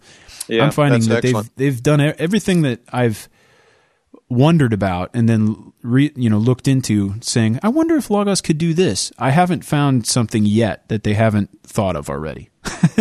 Yeah, 0.51 0.65
I'm 0.65 0.73
finding 0.73 1.03
that 1.09 1.23
they've 1.23 1.51
they've 1.57 1.83
done 1.83 2.01
everything 2.01 2.63
that 2.63 2.81
I've 2.93 3.29
wondered 4.29 4.73
about 4.73 5.11
and 5.13 5.29
then 5.29 5.73
re, 5.83 6.13
you 6.15 6.31
know 6.31 6.39
looked 6.39 6.69
into 6.69 7.15
saying 7.21 7.59
I 7.63 7.69
wonder 7.69 7.97
if 7.97 8.11
Logos 8.11 8.41
could 8.41 8.59
do 8.59 8.75
this. 8.75 9.13
I 9.19 9.31
haven't 9.31 9.65
found 9.65 10.07
something 10.07 10.47
yet 10.47 10.89
that 10.89 11.03
they 11.03 11.15
haven't 11.15 11.51
thought 11.65 11.97
of 11.97 12.09
already. 12.09 12.51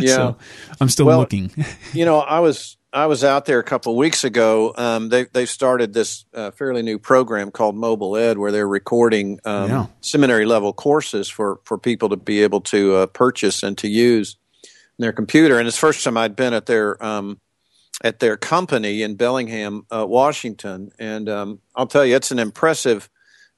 Yeah. 0.00 0.14
So 0.14 0.36
I'm 0.80 0.88
still 0.88 1.06
Well, 1.06 1.18
looking. 1.18 1.50
you 1.92 2.04
know, 2.04 2.18
I 2.20 2.40
was 2.40 2.76
I 2.92 3.06
was 3.06 3.24
out 3.24 3.44
there 3.46 3.58
a 3.58 3.64
couple 3.64 3.92
of 3.92 3.98
weeks 3.98 4.24
ago. 4.24 4.72
Um, 4.76 5.08
they 5.08 5.24
they 5.24 5.46
started 5.46 5.92
this 5.92 6.24
uh, 6.34 6.50
fairly 6.52 6.82
new 6.82 6.98
program 6.98 7.50
called 7.50 7.76
Mobile 7.76 8.16
Ed, 8.16 8.38
where 8.38 8.52
they're 8.52 8.68
recording 8.68 9.40
um, 9.44 9.68
Yeah. 9.70 9.86
seminary 10.00 10.46
level 10.46 10.72
courses 10.72 11.28
for 11.28 11.60
for 11.64 11.78
people 11.78 12.08
to 12.10 12.16
be 12.16 12.42
able 12.42 12.60
to 12.62 12.94
uh, 12.96 13.06
purchase 13.06 13.62
and 13.62 13.76
to 13.78 13.88
use 13.88 14.36
their 14.98 15.12
computer. 15.12 15.58
And 15.58 15.68
it's 15.68 15.78
first 15.78 16.04
time 16.04 16.16
I'd 16.16 16.36
been 16.36 16.54
at 16.54 16.66
their 16.66 17.02
um, 17.04 17.40
at 18.02 18.20
their 18.20 18.36
company 18.36 19.02
in 19.02 19.16
Bellingham, 19.16 19.86
uh, 19.90 20.06
Washington. 20.06 20.90
And 20.98 21.28
um, 21.28 21.60
I'll 21.74 21.86
tell 21.86 22.04
you, 22.04 22.16
it's 22.16 22.30
an 22.30 22.38
impressive 22.38 23.08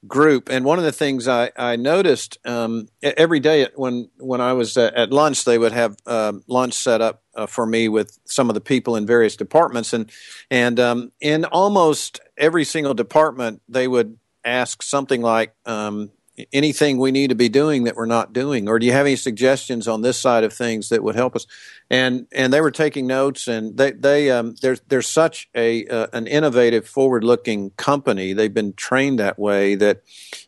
group. 0.07 0.49
And 0.49 0.63
one 0.63 0.77
of 0.77 0.85
the 0.85 0.93
things 0.93 1.27
I, 1.27 1.51
I 1.57 1.75
noticed 1.75 2.37
um, 2.45 2.87
every 3.03 3.39
day 3.39 3.67
when 3.75 4.09
when 4.17 4.41
I 4.41 4.53
was 4.53 4.77
uh, 4.77 4.91
at 4.95 5.11
lunch, 5.11 5.43
they 5.45 5.57
would 5.57 5.73
have 5.73 5.97
um 6.05 6.43
lunch 6.47 6.73
set 6.73 7.01
up 7.01 7.23
uh, 7.35 7.45
for 7.47 7.65
me 7.65 7.89
with 7.89 8.17
some 8.25 8.49
of 8.49 8.53
the 8.53 8.61
people 8.61 8.95
in 8.95 9.05
various 9.05 9.35
departments, 9.35 9.93
and 9.93 10.09
and 10.49 10.79
um, 10.79 11.11
in 11.19 11.45
almost 11.45 12.21
every 12.37 12.63
single 12.63 12.93
department, 12.93 13.61
they 13.67 13.87
would 13.87 14.17
ask 14.45 14.83
something 14.83 15.21
like. 15.21 15.53
Um, 15.65 16.11
Anything 16.53 16.97
we 16.97 17.11
need 17.11 17.29
to 17.29 17.35
be 17.35 17.49
doing 17.49 17.83
that 17.83 17.95
we're 17.95 18.05
not 18.05 18.33
doing, 18.33 18.69
or 18.69 18.79
do 18.79 18.85
you 18.85 18.91
have 18.91 19.05
any 19.05 19.15
suggestions 19.15 19.87
on 19.87 20.01
this 20.01 20.19
side 20.19 20.43
of 20.43 20.53
things 20.53 20.89
that 20.89 21.03
would 21.03 21.15
help 21.15 21.35
us? 21.35 21.45
And 21.89 22.27
and 22.31 22.53
they 22.53 22.61
were 22.61 22.71
taking 22.71 23.07
notes, 23.07 23.47
and 23.47 23.77
they 23.77 23.91
they 23.91 24.31
um, 24.31 24.55
there's 24.61 25.07
such 25.07 25.49
a 25.55 25.85
uh, 25.87 26.07
an 26.13 26.27
innovative, 26.27 26.87
forward 26.87 27.23
looking 27.23 27.71
company. 27.71 28.33
They've 28.33 28.53
been 28.53 28.73
trained 28.73 29.19
that 29.19 29.39
way 29.39 29.75
that 29.75 30.01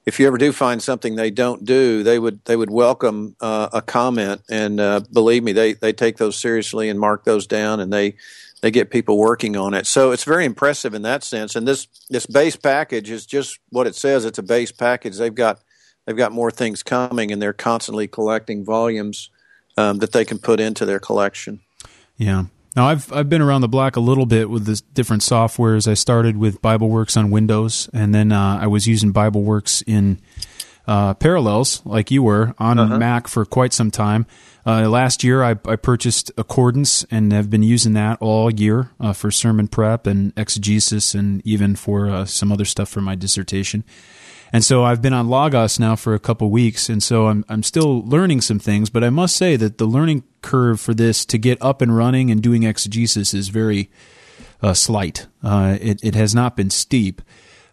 if 0.05 0.19
you 0.19 0.27
ever 0.27 0.37
do 0.37 0.51
find 0.51 0.81
something 0.81 1.15
they 1.15 1.31
don't 1.31 1.65
do, 1.65 2.03
they 2.03 2.19
would 2.19 2.43
they 2.45 2.55
would 2.55 2.69
welcome 2.69 3.35
uh, 3.41 3.69
a 3.73 3.81
comment, 3.81 4.41
and 4.49 4.79
uh, 4.79 5.01
believe 5.11 5.43
me, 5.43 5.51
they 5.51 5.73
they 5.73 5.93
take 5.93 6.17
those 6.17 6.39
seriously 6.39 6.89
and 6.89 6.99
mark 6.99 7.23
those 7.23 7.47
down, 7.47 7.79
and 7.79 7.91
they 7.91 8.15
they 8.61 8.71
get 8.71 8.91
people 8.91 9.17
working 9.17 9.57
on 9.57 9.73
it. 9.73 9.87
So 9.87 10.11
it's 10.11 10.23
very 10.23 10.45
impressive 10.45 10.93
in 10.93 11.01
that 11.01 11.23
sense. 11.23 11.55
And 11.55 11.67
this 11.67 11.87
this 12.09 12.25
base 12.25 12.55
package 12.55 13.09
is 13.09 13.25
just 13.25 13.59
what 13.69 13.87
it 13.87 13.95
says. 13.95 14.25
It's 14.25 14.37
a 14.37 14.43
base 14.43 14.71
package. 14.71 15.17
They've 15.17 15.33
got 15.33 15.59
they've 16.05 16.17
got 16.17 16.31
more 16.31 16.51
things 16.51 16.83
coming, 16.83 17.31
and 17.31 17.41
they're 17.41 17.53
constantly 17.53 18.07
collecting 18.07 18.63
volumes 18.63 19.29
um, 19.77 19.99
that 19.99 20.11
they 20.11 20.25
can 20.25 20.39
put 20.39 20.59
into 20.59 20.85
their 20.85 20.99
collection. 20.99 21.59
Yeah. 22.17 22.45
Now 22.75 22.87
I've 22.87 23.11
I've 23.11 23.29
been 23.29 23.41
around 23.41 23.61
the 23.61 23.67
block 23.67 23.97
a 23.97 23.99
little 23.99 24.25
bit 24.25 24.49
with 24.49 24.65
the 24.65 24.81
different 24.93 25.23
softwares. 25.23 25.89
I 25.89 25.93
started 25.93 26.37
with 26.37 26.61
BibleWorks 26.61 27.17
on 27.17 27.29
Windows, 27.29 27.89
and 27.93 28.15
then 28.15 28.31
uh, 28.31 28.59
I 28.61 28.67
was 28.67 28.87
using 28.87 29.11
BibleWorks 29.11 29.83
in 29.85 30.19
uh, 30.87 31.13
Parallels, 31.15 31.85
like 31.85 32.11
you 32.11 32.23
were, 32.23 32.55
on 32.57 32.99
Mac 32.99 33.27
for 33.27 33.45
quite 33.45 33.73
some 33.73 33.91
time. 33.91 34.25
Uh, 34.65 34.87
last 34.89 35.23
year, 35.23 35.43
I, 35.43 35.51
I 35.65 35.75
purchased 35.75 36.31
Accordance 36.37 37.03
and 37.09 37.31
have 37.33 37.49
been 37.49 37.63
using 37.63 37.93
that 37.93 38.17
all 38.21 38.51
year 38.51 38.91
uh, 38.99 39.13
for 39.13 39.31
sermon 39.31 39.67
prep 39.67 40.07
and 40.07 40.33
exegesis, 40.37 41.13
and 41.13 41.41
even 41.45 41.75
for 41.75 42.09
uh, 42.09 42.25
some 42.25 42.51
other 42.51 42.65
stuff 42.65 42.89
for 42.89 43.01
my 43.01 43.15
dissertation. 43.15 43.83
And 44.53 44.65
so 44.65 44.83
I've 44.83 45.01
been 45.01 45.13
on 45.13 45.29
Logos 45.29 45.79
now 45.79 45.95
for 45.95 46.13
a 46.13 46.19
couple 46.19 46.49
weeks, 46.49 46.89
and 46.89 47.01
so 47.01 47.27
I'm 47.27 47.45
I'm 47.47 47.63
still 47.63 48.03
learning 48.05 48.41
some 48.41 48.59
things. 48.59 48.89
But 48.89 49.03
I 49.03 49.09
must 49.09 49.37
say 49.37 49.55
that 49.55 49.77
the 49.77 49.85
learning 49.85 50.23
curve 50.41 50.81
for 50.81 50.93
this 50.93 51.23
to 51.25 51.37
get 51.37 51.57
up 51.61 51.81
and 51.81 51.95
running 51.95 52.29
and 52.31 52.41
doing 52.41 52.63
exegesis 52.63 53.33
is 53.33 53.47
very 53.47 53.89
uh, 54.61 54.73
slight. 54.73 55.27
Uh, 55.41 55.77
it 55.79 56.03
it 56.03 56.15
has 56.15 56.35
not 56.35 56.57
been 56.57 56.69
steep, 56.69 57.21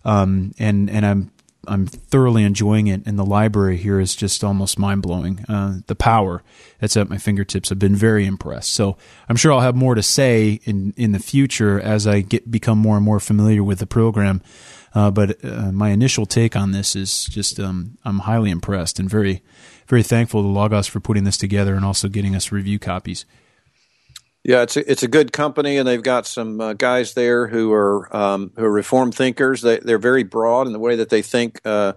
um, 0.04 0.52
and 0.58 0.88
and 0.88 1.04
I'm 1.04 1.32
I'm 1.66 1.86
thoroughly 1.86 2.44
enjoying 2.44 2.86
it. 2.86 3.02
And 3.06 3.18
the 3.18 3.26
library 3.26 3.76
here 3.76 4.00
is 4.00 4.14
just 4.14 4.44
almost 4.44 4.78
mind 4.78 5.02
blowing. 5.02 5.44
Uh, 5.48 5.78
the 5.86 5.96
power 5.96 6.42
that's 6.80 6.96
at 6.96 7.10
my 7.10 7.18
fingertips. 7.18 7.70
I've 7.70 7.78
been 7.78 7.96
very 7.96 8.24
impressed. 8.24 8.72
So 8.72 8.96
I'm 9.28 9.36
sure 9.36 9.52
I'll 9.52 9.60
have 9.60 9.76
more 9.76 9.94
to 9.94 10.02
say 10.02 10.60
in 10.64 10.94
in 10.96 11.12
the 11.12 11.18
future 11.18 11.80
as 11.80 12.06
I 12.06 12.20
get 12.20 12.50
become 12.50 12.78
more 12.78 12.96
and 12.96 13.04
more 13.04 13.20
familiar 13.20 13.62
with 13.62 13.80
the 13.80 13.86
program. 13.86 14.42
Uh, 14.98 15.12
but 15.12 15.44
uh, 15.44 15.70
my 15.70 15.90
initial 15.90 16.26
take 16.26 16.56
on 16.56 16.72
this 16.72 16.96
is 16.96 17.26
just 17.26 17.60
um, 17.60 17.96
I'm 18.04 18.18
highly 18.18 18.50
impressed 18.50 18.98
and 18.98 19.08
very 19.08 19.44
very 19.86 20.02
thankful 20.02 20.42
to 20.42 20.48
Logos 20.48 20.88
for 20.88 20.98
putting 20.98 21.22
this 21.22 21.36
together 21.36 21.76
and 21.76 21.84
also 21.84 22.08
getting 22.08 22.34
us 22.34 22.50
review 22.50 22.80
copies. 22.80 23.24
Yeah, 24.42 24.62
it's 24.62 24.76
a, 24.76 24.90
it's 24.90 25.04
a 25.04 25.08
good 25.08 25.32
company, 25.32 25.76
and 25.76 25.86
they've 25.86 26.02
got 26.02 26.26
some 26.26 26.60
uh, 26.60 26.72
guys 26.72 27.14
there 27.14 27.46
who 27.46 27.72
are 27.72 28.16
um, 28.16 28.50
who 28.56 28.64
are 28.64 28.72
reform 28.72 29.12
thinkers. 29.12 29.62
They, 29.62 29.78
they're 29.78 29.98
very 29.98 30.24
broad 30.24 30.66
in 30.66 30.72
the 30.72 30.80
way 30.80 30.96
that 30.96 31.10
they 31.10 31.22
think 31.22 31.60
uh, 31.64 31.92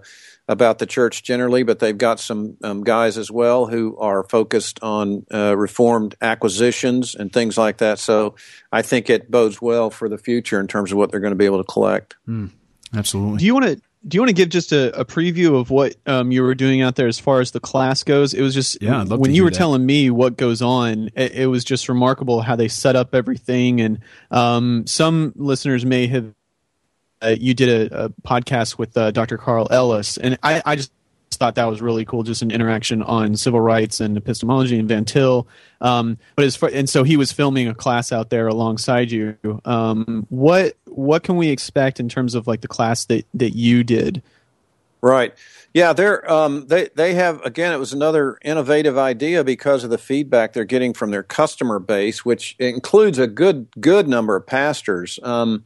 about 0.46 0.78
the 0.78 0.86
church 0.86 1.24
generally, 1.24 1.64
but 1.64 1.80
they've 1.80 1.98
got 1.98 2.20
some 2.20 2.56
um, 2.62 2.84
guys 2.84 3.18
as 3.18 3.32
well 3.32 3.66
who 3.66 3.96
are 3.98 4.22
focused 4.22 4.78
on 4.80 5.26
uh, 5.34 5.56
reformed 5.56 6.14
acquisitions 6.22 7.16
and 7.16 7.32
things 7.32 7.58
like 7.58 7.78
that. 7.78 7.98
So 7.98 8.36
I 8.70 8.82
think 8.82 9.10
it 9.10 9.28
bodes 9.28 9.60
well 9.60 9.90
for 9.90 10.08
the 10.08 10.18
future 10.18 10.60
in 10.60 10.68
terms 10.68 10.92
of 10.92 10.98
what 10.98 11.10
they're 11.10 11.18
going 11.18 11.32
to 11.32 11.36
be 11.36 11.46
able 11.46 11.64
to 11.64 11.72
collect. 11.72 12.14
Absolutely. 12.94 13.38
Do 13.38 13.44
you 13.46 13.54
want 13.54 13.66
to 13.66 13.80
do 14.06 14.16
you 14.16 14.20
want 14.20 14.30
to 14.30 14.34
give 14.34 14.48
just 14.48 14.72
a, 14.72 14.98
a 14.98 15.04
preview 15.04 15.60
of 15.60 15.70
what 15.70 15.94
um, 16.06 16.32
you 16.32 16.42
were 16.42 16.56
doing 16.56 16.82
out 16.82 16.96
there 16.96 17.06
as 17.06 17.20
far 17.20 17.40
as 17.40 17.52
the 17.52 17.60
class 17.60 18.02
goes? 18.02 18.34
It 18.34 18.42
was 18.42 18.52
just 18.52 18.82
Yeah, 18.82 19.04
when 19.04 19.32
you 19.32 19.44
were 19.44 19.50
that. 19.50 19.56
telling 19.56 19.86
me 19.86 20.10
what 20.10 20.36
goes 20.36 20.60
on, 20.60 21.08
it, 21.14 21.32
it 21.32 21.46
was 21.46 21.62
just 21.64 21.88
remarkable 21.88 22.42
how 22.42 22.56
they 22.56 22.66
set 22.66 22.96
up 22.96 23.14
everything. 23.14 23.80
And 23.80 24.00
um, 24.32 24.86
some 24.88 25.32
listeners 25.36 25.84
may 25.86 26.08
have 26.08 26.34
you 27.38 27.54
did 27.54 27.92
a, 27.92 28.06
a 28.06 28.08
podcast 28.26 28.76
with 28.78 28.96
uh, 28.96 29.12
Dr. 29.12 29.38
Carl 29.38 29.68
Ellis, 29.70 30.16
and 30.16 30.36
I, 30.42 30.60
I 30.66 30.74
just 30.74 30.90
thought 31.36 31.54
that 31.54 31.64
was 31.64 31.80
really 31.80 32.04
cool, 32.04 32.22
just 32.22 32.42
an 32.42 32.50
interaction 32.50 33.02
on 33.02 33.36
civil 33.36 33.60
rights 33.60 34.00
and 34.00 34.16
epistemology 34.16 34.78
and 34.78 34.88
Van 34.88 35.04
Til. 35.04 35.46
Um, 35.80 36.18
but 36.36 36.44
as 36.44 36.56
far, 36.56 36.70
and 36.72 36.88
so 36.88 37.02
he 37.02 37.16
was 37.16 37.32
filming 37.32 37.68
a 37.68 37.74
class 37.74 38.12
out 38.12 38.30
there 38.30 38.46
alongside 38.48 39.10
you. 39.10 39.36
Um, 39.64 40.26
what 40.30 40.76
what 40.86 41.22
can 41.22 41.36
we 41.36 41.48
expect 41.48 42.00
in 42.00 42.08
terms 42.08 42.34
of 42.34 42.46
like 42.46 42.60
the 42.60 42.68
class 42.68 43.04
that 43.06 43.26
that 43.34 43.56
you 43.56 43.84
did? 43.84 44.22
Right. 45.02 45.34
Yeah, 45.74 45.94
they're 45.94 46.30
um, 46.30 46.66
they 46.68 46.90
they 46.94 47.14
have 47.14 47.40
again. 47.42 47.72
It 47.72 47.78
was 47.78 47.92
another 47.92 48.38
innovative 48.42 48.96
idea 48.98 49.42
because 49.42 49.82
of 49.82 49.90
the 49.90 49.98
feedback 49.98 50.52
they're 50.52 50.64
getting 50.64 50.92
from 50.92 51.10
their 51.10 51.24
customer 51.24 51.78
base, 51.78 52.24
which 52.24 52.54
includes 52.58 53.18
a 53.18 53.26
good 53.26 53.68
good 53.80 54.06
number 54.06 54.36
of 54.36 54.46
pastors, 54.46 55.18
um, 55.22 55.64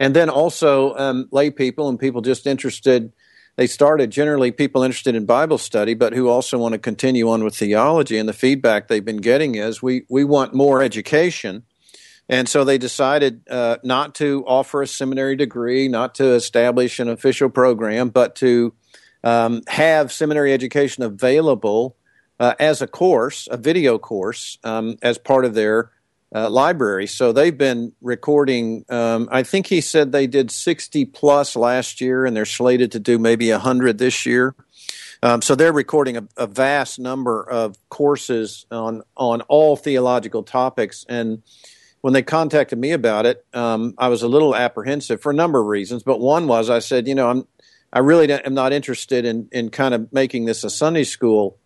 and 0.00 0.16
then 0.16 0.30
also 0.30 0.94
um, 0.94 1.28
lay 1.32 1.50
people 1.50 1.88
and 1.88 1.98
people 1.98 2.22
just 2.22 2.46
interested 2.46 3.12
they 3.58 3.66
started 3.66 4.10
generally 4.12 4.52
people 4.52 4.84
interested 4.84 5.16
in 5.16 5.26
Bible 5.26 5.58
study, 5.58 5.94
but 5.94 6.12
who 6.12 6.28
also 6.28 6.56
want 6.56 6.74
to 6.74 6.78
continue 6.78 7.28
on 7.28 7.42
with 7.42 7.56
theology. 7.56 8.16
And 8.16 8.28
the 8.28 8.32
feedback 8.32 8.86
they've 8.86 9.04
been 9.04 9.16
getting 9.16 9.56
is 9.56 9.82
we, 9.82 10.04
we 10.08 10.22
want 10.22 10.54
more 10.54 10.80
education. 10.80 11.64
And 12.28 12.48
so 12.48 12.62
they 12.62 12.78
decided 12.78 13.42
uh, 13.50 13.78
not 13.82 14.14
to 14.16 14.44
offer 14.46 14.82
a 14.82 14.86
seminary 14.86 15.34
degree, 15.34 15.88
not 15.88 16.14
to 16.16 16.34
establish 16.34 17.00
an 17.00 17.08
official 17.08 17.48
program, 17.50 18.10
but 18.10 18.36
to 18.36 18.74
um, 19.24 19.62
have 19.66 20.12
seminary 20.12 20.52
education 20.52 21.02
available 21.02 21.96
uh, 22.38 22.54
as 22.60 22.80
a 22.80 22.86
course, 22.86 23.48
a 23.50 23.56
video 23.56 23.98
course, 23.98 24.58
um, 24.62 24.98
as 25.02 25.18
part 25.18 25.44
of 25.44 25.54
their 25.54 25.90
uh, 26.34 26.50
library. 26.50 27.06
So 27.06 27.32
they've 27.32 27.56
been 27.56 27.92
recording. 28.00 28.84
Um, 28.88 29.28
I 29.32 29.42
think 29.42 29.66
he 29.66 29.80
said 29.80 30.12
they 30.12 30.26
did 30.26 30.50
60 30.50 31.04
plus 31.06 31.56
last 31.56 32.00
year, 32.00 32.26
and 32.26 32.36
they're 32.36 32.44
slated 32.44 32.92
to 32.92 33.00
do 33.00 33.18
maybe 33.18 33.50
100 33.50 33.98
this 33.98 34.26
year. 34.26 34.54
Um, 35.22 35.42
so 35.42 35.54
they're 35.54 35.72
recording 35.72 36.16
a, 36.16 36.28
a, 36.36 36.46
vast 36.46 36.98
number 37.00 37.42
of 37.42 37.76
courses 37.88 38.66
on 38.70 39.02
on 39.16 39.40
all 39.42 39.76
theological 39.76 40.44
topics. 40.44 41.04
And 41.08 41.42
when 42.02 42.12
they 42.12 42.22
contacted 42.22 42.78
me 42.78 42.92
about 42.92 43.26
it, 43.26 43.44
um, 43.52 43.94
I 43.98 44.08
was 44.08 44.22
a 44.22 44.28
little 44.28 44.54
apprehensive 44.54 45.20
for 45.20 45.32
a 45.32 45.34
number 45.34 45.60
of 45.60 45.66
reasons. 45.66 46.04
But 46.04 46.20
one 46.20 46.46
was 46.46 46.70
I 46.70 46.78
said, 46.78 47.08
you 47.08 47.16
know, 47.16 47.28
I'm 47.28 47.48
I 47.92 47.98
really 47.98 48.30
am 48.30 48.54
not 48.54 48.72
interested 48.72 49.24
in 49.24 49.48
in 49.50 49.70
kind 49.70 49.92
of 49.92 50.12
making 50.12 50.44
this 50.44 50.62
a 50.62 50.70
Sunday 50.70 51.04
school 51.04 51.58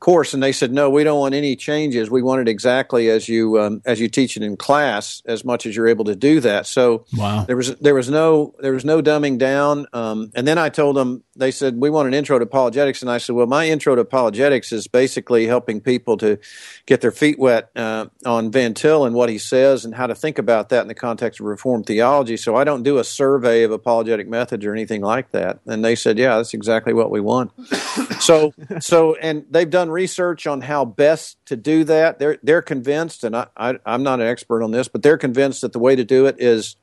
course, 0.00 0.34
and 0.34 0.42
they 0.42 0.52
said, 0.52 0.72
"No, 0.72 0.90
we 0.90 1.04
don't 1.04 1.20
want 1.20 1.34
any 1.34 1.56
changes. 1.56 2.10
We 2.10 2.22
want 2.22 2.40
it 2.40 2.48
exactly 2.48 3.10
as 3.10 3.28
you 3.28 3.60
um, 3.60 3.82
as 3.84 4.00
you 4.00 4.08
teach 4.08 4.36
it 4.36 4.42
in 4.42 4.56
class, 4.56 5.22
as 5.26 5.44
much 5.44 5.66
as 5.66 5.76
you're 5.76 5.88
able 5.88 6.04
to 6.06 6.16
do 6.16 6.40
that." 6.40 6.66
So 6.66 7.04
wow. 7.16 7.44
there 7.44 7.56
was 7.56 7.74
there 7.76 7.94
was 7.94 8.10
no 8.10 8.54
there 8.60 8.72
was 8.72 8.84
no 8.84 9.02
dumbing 9.02 9.38
down. 9.38 9.86
Um, 9.92 10.30
and 10.34 10.46
then 10.46 10.58
I 10.58 10.68
told 10.68 10.96
them 10.96 11.22
they 11.36 11.50
said 11.50 11.76
we 11.80 11.90
want 11.90 12.08
an 12.08 12.14
intro 12.14 12.38
to 12.38 12.44
apologetics, 12.44 13.02
and 13.02 13.10
I 13.10 13.18
said, 13.18 13.34
"Well, 13.34 13.46
my 13.46 13.68
intro 13.68 13.94
to 13.94 14.00
apologetics 14.00 14.72
is 14.72 14.86
basically 14.88 15.46
helping 15.46 15.80
people 15.80 16.16
to 16.18 16.38
get 16.86 17.00
their 17.00 17.12
feet 17.12 17.38
wet 17.38 17.70
uh, 17.76 18.06
on 18.24 18.50
Van 18.50 18.74
Til 18.74 19.04
and 19.04 19.14
what 19.14 19.28
he 19.28 19.38
says, 19.38 19.84
and 19.84 19.94
how 19.94 20.06
to 20.06 20.14
think 20.14 20.38
about 20.38 20.68
that 20.70 20.82
in 20.82 20.88
the 20.88 20.94
context 20.94 21.40
of 21.40 21.46
Reformed 21.46 21.86
theology." 21.86 22.36
So 22.36 22.56
I 22.56 22.64
don't 22.64 22.82
do 22.82 22.98
a 22.98 23.04
survey 23.04 23.62
of 23.62 23.70
apologetic 23.70 24.28
methods 24.28 24.64
or 24.64 24.72
anything 24.72 25.02
like 25.02 25.32
that. 25.32 25.60
And 25.66 25.84
they 25.84 25.94
said, 25.94 26.18
"Yeah, 26.18 26.36
that's 26.36 26.54
exactly 26.54 26.92
what 26.92 27.10
we 27.10 27.20
want." 27.20 27.52
so 28.20 28.52
so 28.80 29.14
and 29.16 29.44
they've 29.50 29.70
done 29.70 29.90
research 29.90 30.46
on 30.46 30.62
how 30.62 30.84
best 30.84 31.38
to 31.46 31.56
do 31.56 31.84
that. 31.84 32.18
They're 32.18 32.38
they're 32.42 32.62
convinced, 32.62 33.24
and 33.24 33.36
I, 33.36 33.46
I 33.56 33.74
I'm 33.84 34.02
not 34.02 34.20
an 34.20 34.26
expert 34.26 34.62
on 34.62 34.70
this, 34.70 34.88
but 34.88 35.02
they're 35.02 35.18
convinced 35.18 35.60
that 35.62 35.72
the 35.72 35.78
way 35.78 35.96
to 35.96 36.04
do 36.04 36.26
it 36.26 36.36
is 36.38 36.76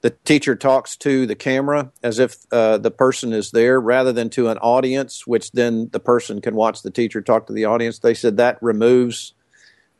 the 0.00 0.10
teacher 0.10 0.56
talks 0.56 0.96
to 0.98 1.26
the 1.26 1.34
camera 1.34 1.92
as 2.02 2.18
if 2.18 2.36
uh, 2.52 2.78
the 2.78 2.90
person 2.90 3.32
is 3.32 3.50
there 3.50 3.80
rather 3.80 4.12
than 4.12 4.30
to 4.30 4.48
an 4.48 4.58
audience, 4.58 5.26
which 5.26 5.52
then 5.52 5.88
the 5.92 6.00
person 6.00 6.40
can 6.40 6.54
watch 6.54 6.82
the 6.82 6.90
teacher 6.90 7.20
talk 7.20 7.46
to 7.46 7.52
the 7.52 7.64
audience. 7.64 7.98
They 7.98 8.14
said 8.14 8.36
that 8.36 8.62
removes 8.62 9.34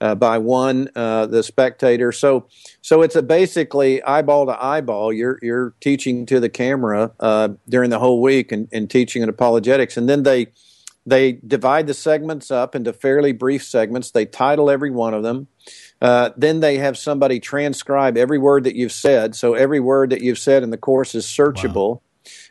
uh, 0.01 0.15
by 0.15 0.39
one 0.39 0.89
uh, 0.97 1.27
the 1.27 1.43
spectator. 1.43 2.13
So 2.13 2.47
so 2.81 3.03
it's 3.03 3.17
a 3.17 3.23
basically 3.23 4.03
eyeball 4.03 4.47
to 4.47 4.63
eyeball. 4.63 5.13
You're 5.13 5.39
you're 5.43 5.75
teaching 5.81 6.27
to 6.27 6.41
the 6.41 6.49
camera 6.49 7.13
uh, 7.21 7.51
during 7.69 7.91
the 7.91 7.99
whole 7.99 8.23
week 8.23 8.53
and, 8.53 8.69
and 8.73 8.89
teaching 8.89 9.23
in 9.23 9.29
apologetics, 9.29 9.97
and 9.97 10.09
then 10.09 10.23
they 10.23 10.49
they 11.07 11.33
divide 11.33 11.87
the 11.87 11.95
segments 11.95 12.51
up 12.51 12.75
into 12.75 12.93
fairly 12.93 13.33
brief 13.33 13.65
segments. 13.65 14.11
They 14.11 14.27
title 14.27 14.71
every 14.71 14.91
one 14.91 15.15
of 15.15 15.23
them. 15.23 15.49
Uh, 16.01 16.31
then 16.37 16.61
they 16.61 16.79
have 16.79 16.97
somebody 16.97 17.41
transcribe 17.41 18.17
every 18.17 18.39
word 18.39 18.65
that 18.65 18.75
you've 18.75 18.93
said. 18.93 19.35
So 19.35 19.55
every 19.55 19.81
word 19.81 20.11
that 20.11 20.23
you've 20.23 20.39
said 20.39 20.63
in 20.63 20.71
the 20.71 20.79
course 20.79 21.15
is 21.15 21.27
searchable. 21.27 21.97
Wow. 21.97 22.03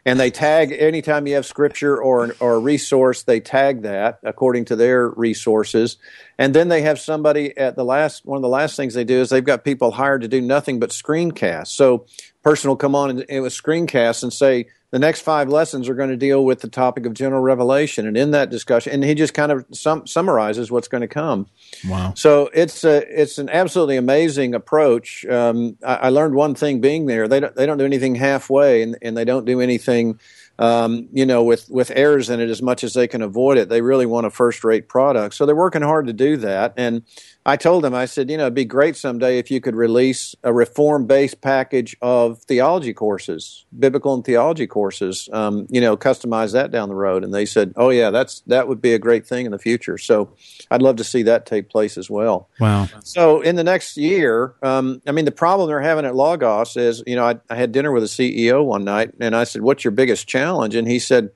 And 0.05 0.19
they 0.19 0.31
tag 0.31 0.71
anytime 0.71 1.27
you 1.27 1.35
have 1.35 1.45
scripture 1.45 2.01
or 2.01 2.35
or 2.39 2.55
a 2.55 2.59
resource, 2.59 3.23
they 3.23 3.39
tag 3.39 3.83
that 3.83 4.19
according 4.23 4.65
to 4.65 4.75
their 4.75 5.09
resources. 5.09 5.97
And 6.37 6.53
then 6.53 6.69
they 6.69 6.81
have 6.81 6.99
somebody 6.99 7.55
at 7.55 7.75
the 7.75 7.85
last 7.85 8.25
one 8.25 8.37
of 8.37 8.41
the 8.41 8.49
last 8.49 8.75
things 8.75 8.93
they 8.93 9.03
do 9.03 9.21
is 9.21 9.29
they've 9.29 9.43
got 9.43 9.63
people 9.63 9.91
hired 9.91 10.21
to 10.21 10.27
do 10.27 10.41
nothing 10.41 10.79
but 10.79 10.89
screencasts. 10.89 11.67
So 11.67 12.07
person 12.43 12.69
will 12.69 12.77
come 12.77 12.95
on 12.95 13.23
and, 13.29 13.43
with 13.43 13.53
screencasts 13.53 14.23
and 14.23 14.33
say, 14.33 14.67
the 14.91 14.99
next 14.99 15.21
five 15.21 15.49
lessons 15.49 15.87
are 15.87 15.93
going 15.93 16.09
to 16.09 16.17
deal 16.17 16.43
with 16.43 16.61
the 16.61 16.67
topic 16.67 17.05
of 17.05 17.13
general 17.13 17.41
revelation 17.41 18.07
and 18.07 18.17
in 18.17 18.31
that 18.31 18.49
discussion 18.49 18.93
and 18.93 19.03
he 19.03 19.13
just 19.13 19.33
kind 19.33 19.51
of 19.51 19.65
sum, 19.71 20.05
summarizes 20.07 20.71
what's 20.71 20.87
going 20.87 21.01
to 21.01 21.07
come 21.07 21.47
wow 21.87 22.13
so 22.15 22.49
it's 22.53 22.83
a, 22.83 23.21
it's 23.21 23.37
an 23.37 23.49
absolutely 23.49 23.97
amazing 23.97 24.53
approach 24.55 25.25
um, 25.25 25.77
I, 25.85 25.95
I, 25.95 26.09
learned 26.09 26.35
one 26.35 26.55
thing 26.55 26.81
being 26.81 27.05
there 27.05 27.27
they 27.27 27.39
don't, 27.39 27.55
they 27.55 27.65
don't 27.65 27.77
do 27.77 27.85
anything 27.85 28.15
halfway 28.15 28.81
and, 28.81 28.97
and 29.01 29.15
they 29.15 29.25
don't 29.25 29.45
do 29.45 29.61
anything 29.61 30.19
um, 30.59 31.07
you 31.13 31.25
know, 31.25 31.41
with, 31.41 31.69
with 31.69 31.89
errors 31.95 32.29
in 32.29 32.41
it 32.41 32.49
as 32.49 32.61
much 32.61 32.83
as 32.83 32.93
they 32.93 33.07
can 33.07 33.21
avoid 33.21 33.57
it. 33.57 33.69
They 33.69 33.81
really 33.81 34.05
want 34.05 34.27
a 34.27 34.29
first 34.29 34.65
rate 34.65 34.89
product. 34.89 35.33
So 35.35 35.45
they're 35.45 35.55
working 35.55 35.81
hard 35.81 36.07
to 36.07 36.13
do 36.13 36.35
that. 36.37 36.73
And 36.75 37.03
I 37.45 37.55
told 37.55 37.83
them, 37.83 37.95
I 37.95 38.05
said, 38.05 38.29
you 38.29 38.37
know, 38.37 38.43
it'd 38.43 38.53
be 38.53 38.65
great 38.65 38.95
someday 38.95 39.39
if 39.39 39.49
you 39.49 39.61
could 39.61 39.75
release 39.75 40.35
a 40.43 40.53
reform 40.53 41.07
based 41.07 41.41
package 41.41 41.95
of 42.01 42.39
theology 42.43 42.93
courses, 42.93 43.65
biblical 43.77 44.13
and 44.13 44.25
theology 44.25 44.67
courses, 44.67 45.29
um, 45.31 45.65
you 45.69 45.79
know, 45.79 45.95
customize 45.95 46.51
that 46.53 46.69
down 46.69 46.89
the 46.89 46.95
road. 46.95 47.23
And 47.23 47.33
they 47.33 47.45
said, 47.45 47.73
oh, 47.77 47.89
yeah, 47.89 48.09
that's 48.11 48.41
that 48.47 48.67
would 48.67 48.81
be 48.81 48.93
a 48.93 48.99
great 48.99 49.25
thing 49.25 49.45
in 49.45 49.51
the 49.51 49.57
future. 49.57 49.97
So 49.97 50.33
I'd 50.69 50.81
love 50.81 50.97
to 50.97 51.03
see 51.03 51.23
that 51.23 51.45
take 51.45 51.69
place 51.69 51.97
as 51.97 52.09
well. 52.09 52.49
Wow. 52.59 52.87
So 53.03 53.41
in 53.41 53.55
the 53.55 53.63
next 53.63 53.95
year, 53.95 54.53
um, 54.61 55.01
I 55.07 55.13
mean, 55.13 55.25
the 55.25 55.31
problem 55.31 55.69
they're 55.69 55.81
having 55.81 56.05
at 56.05 56.15
Logos 56.15 56.75
is, 56.75 57.01
you 57.07 57.15
know, 57.15 57.25
I, 57.25 57.39
I 57.49 57.55
had 57.55 57.71
dinner 57.71 57.91
with 57.91 58.03
a 58.03 58.07
CEO 58.07 58.63
one 58.63 58.83
night 58.83 59.13
and 59.19 59.35
I 59.35 59.45
said, 59.45 59.61
what's 59.61 59.83
your 59.85 59.91
biggest 59.91 60.27
challenge? 60.27 60.75
And 60.75 60.87
he 60.87 60.99
said, 60.99 61.31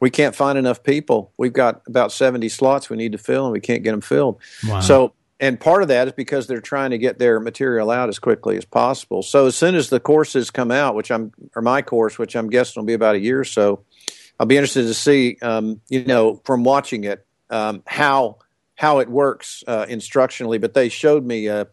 we 0.00 0.10
can't 0.10 0.34
find 0.34 0.58
enough 0.58 0.82
people. 0.82 1.32
We've 1.38 1.52
got 1.52 1.80
about 1.86 2.12
70 2.12 2.48
slots 2.50 2.90
we 2.90 2.96
need 2.98 3.12
to 3.12 3.18
fill 3.18 3.44
and 3.44 3.52
we 3.52 3.60
can't 3.60 3.82
get 3.82 3.92
them 3.92 4.02
filled. 4.02 4.38
Wow. 4.68 4.80
So 4.80 5.14
and 5.38 5.60
part 5.60 5.82
of 5.82 5.88
that 5.88 6.08
is 6.08 6.14
because 6.14 6.46
they're 6.46 6.60
trying 6.60 6.90
to 6.90 6.98
get 6.98 7.18
their 7.18 7.40
material 7.40 7.90
out 7.90 8.08
as 8.08 8.18
quickly 8.18 8.56
as 8.56 8.64
possible. 8.64 9.22
So 9.22 9.46
as 9.46 9.56
soon 9.56 9.74
as 9.74 9.90
the 9.90 10.00
courses 10.00 10.50
come 10.50 10.70
out, 10.70 10.94
which 10.94 11.10
I'm 11.10 11.32
or 11.54 11.62
my 11.62 11.82
course, 11.82 12.18
which 12.18 12.34
I'm 12.34 12.48
guessing 12.48 12.80
will 12.80 12.86
be 12.86 12.94
about 12.94 13.16
a 13.16 13.20
year 13.20 13.40
or 13.40 13.44
so, 13.44 13.84
I'll 14.40 14.46
be 14.46 14.56
interested 14.56 14.82
to 14.82 14.94
see, 14.94 15.36
um, 15.42 15.80
you 15.88 16.04
know, 16.04 16.40
from 16.44 16.64
watching 16.64 17.04
it, 17.04 17.26
um, 17.50 17.82
how 17.86 18.38
how 18.76 18.98
it 19.00 19.08
works 19.08 19.62
uh, 19.66 19.86
instructionally. 19.86 20.60
But 20.60 20.74
they 20.74 20.88
showed 20.88 21.24
me 21.24 21.48
a, 21.48 21.66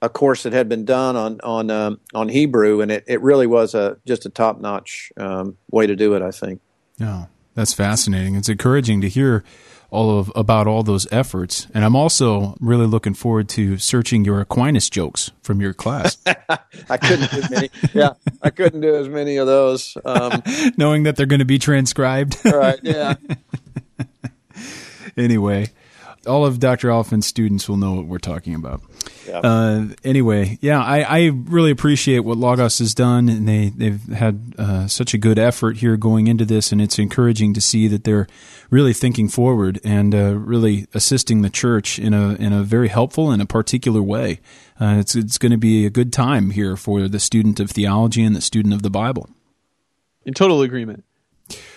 a 0.00 0.08
course 0.08 0.42
that 0.44 0.54
had 0.54 0.68
been 0.68 0.86
done 0.86 1.14
on 1.16 1.40
on 1.42 1.70
um, 1.70 2.00
on 2.14 2.30
Hebrew, 2.30 2.80
and 2.80 2.90
it, 2.90 3.04
it 3.06 3.20
really 3.20 3.46
was 3.46 3.74
a 3.74 3.98
just 4.06 4.24
a 4.24 4.30
top 4.30 4.58
notch 4.58 5.12
um, 5.18 5.58
way 5.70 5.86
to 5.86 5.96
do 5.96 6.14
it. 6.14 6.22
I 6.22 6.30
think. 6.30 6.60
Yeah, 6.98 7.26
that's 7.54 7.74
fascinating. 7.74 8.36
It's 8.36 8.48
encouraging 8.48 9.02
to 9.02 9.08
hear 9.08 9.44
all 9.92 10.18
of 10.18 10.32
about 10.34 10.66
all 10.66 10.82
those 10.82 11.06
efforts. 11.12 11.68
And 11.74 11.84
I'm 11.84 11.94
also 11.94 12.56
really 12.60 12.86
looking 12.86 13.12
forward 13.12 13.48
to 13.50 13.76
searching 13.76 14.24
your 14.24 14.40
Aquinas 14.40 14.88
jokes 14.88 15.30
from 15.42 15.60
your 15.60 15.74
class. 15.74 16.16
I 16.88 16.96
couldn't 16.96 17.30
do 17.30 17.42
many. 17.50 17.70
Yeah, 17.92 18.14
I 18.42 18.48
couldn't 18.48 18.80
do 18.80 18.96
as 18.96 19.08
many 19.08 19.36
of 19.36 19.46
those. 19.46 19.96
Um, 20.04 20.42
Knowing 20.78 21.02
that 21.02 21.16
they're 21.16 21.26
going 21.26 21.40
to 21.40 21.44
be 21.44 21.58
transcribed. 21.58 22.38
right. 22.44 22.80
Yeah. 22.82 23.14
anyway, 25.16 25.68
all 26.26 26.46
of 26.46 26.58
Dr. 26.58 26.88
Oliphint's 26.88 27.26
students 27.26 27.68
will 27.68 27.76
know 27.76 27.92
what 27.92 28.06
we're 28.06 28.18
talking 28.18 28.54
about. 28.54 28.80
Yeah. 29.26 29.38
Uh, 29.38 29.86
anyway, 30.04 30.58
yeah, 30.60 30.82
I, 30.82 31.02
I, 31.02 31.26
really 31.26 31.70
appreciate 31.70 32.20
what 32.20 32.38
Logos 32.38 32.78
has 32.80 32.94
done, 32.94 33.28
and 33.28 33.48
they 33.48 33.68
they've 33.68 34.02
had 34.08 34.54
uh, 34.58 34.86
such 34.88 35.14
a 35.14 35.18
good 35.18 35.38
effort 35.38 35.78
here 35.78 35.96
going 35.96 36.26
into 36.26 36.44
this, 36.44 36.72
and 36.72 36.82
it's 36.82 36.98
encouraging 36.98 37.54
to 37.54 37.60
see 37.60 37.88
that 37.88 38.04
they're 38.04 38.26
really 38.70 38.92
thinking 38.92 39.28
forward 39.28 39.80
and 39.84 40.14
uh, 40.14 40.34
really 40.34 40.86
assisting 40.94 41.42
the 41.42 41.50
church 41.50 41.98
in 41.98 42.14
a 42.14 42.34
in 42.34 42.52
a 42.52 42.62
very 42.62 42.88
helpful 42.88 43.30
and 43.30 43.40
a 43.40 43.46
particular 43.46 44.02
way. 44.02 44.40
Uh, 44.80 44.96
it's 44.98 45.14
it's 45.14 45.38
going 45.38 45.52
to 45.52 45.58
be 45.58 45.86
a 45.86 45.90
good 45.90 46.12
time 46.12 46.50
here 46.50 46.76
for 46.76 47.06
the 47.06 47.20
student 47.20 47.60
of 47.60 47.70
theology 47.70 48.24
and 48.24 48.34
the 48.34 48.40
student 48.40 48.74
of 48.74 48.82
the 48.82 48.90
Bible. 48.90 49.30
In 50.24 50.34
total 50.34 50.62
agreement. 50.62 51.04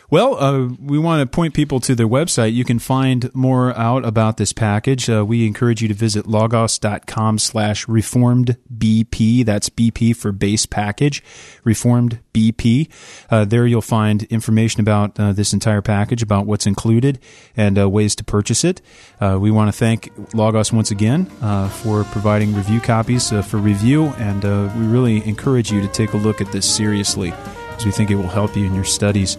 Well, 0.09 0.35
uh, 0.35 0.67
we 0.79 0.99
want 0.99 1.21
to 1.21 1.35
point 1.35 1.55
people 1.55 1.79
to 1.81 1.95
their 1.95 2.07
website. 2.07 2.53
You 2.53 2.63
can 2.63 2.77
find 2.77 3.33
more 3.33 3.75
out 3.75 4.05
about 4.05 4.37
this 4.37 4.53
package. 4.53 5.09
Uh, 5.09 5.25
we 5.25 5.47
encourage 5.47 5.81
you 5.81 5.87
to 5.87 5.95
visit 5.95 6.27
logos.com 6.27 7.39
slash 7.39 7.87
reformed 7.87 8.57
BP. 8.75 9.43
That's 9.43 9.69
BP 9.69 10.15
for 10.15 10.31
base 10.31 10.67
package, 10.67 11.23
reformed 11.63 12.19
BP. 12.33 12.89
Uh, 13.31 13.45
there 13.45 13.65
you'll 13.65 13.81
find 13.81 14.23
information 14.23 14.79
about 14.81 15.19
uh, 15.19 15.33
this 15.33 15.53
entire 15.53 15.81
package, 15.81 16.21
about 16.21 16.45
what's 16.45 16.67
included, 16.67 17.19
and 17.57 17.79
uh, 17.79 17.89
ways 17.89 18.15
to 18.15 18.23
purchase 18.23 18.63
it. 18.63 18.81
Uh, 19.19 19.39
we 19.41 19.49
want 19.49 19.69
to 19.69 19.77
thank 19.77 20.11
Logos 20.35 20.71
once 20.71 20.91
again 20.91 21.25
for 21.25 22.03
providing 22.05 22.53
review 22.53 22.79
copies 22.79 23.29
for 23.29 23.57
review, 23.57 24.05
and 24.17 24.43
we 24.75 24.85
really 24.85 25.27
encourage 25.27 25.71
you 25.71 25.81
to 25.81 25.87
take 25.87 26.13
a 26.13 26.17
look 26.17 26.41
at 26.41 26.51
this 26.51 26.65
seriously 26.69 27.33
because 27.75 27.85
we 27.85 27.91
think 27.91 28.09
it 28.09 28.15
will 28.15 28.27
help 28.27 28.55
you 28.55 28.65
in 28.65 28.73
your 28.73 28.85
studies. 28.85 29.37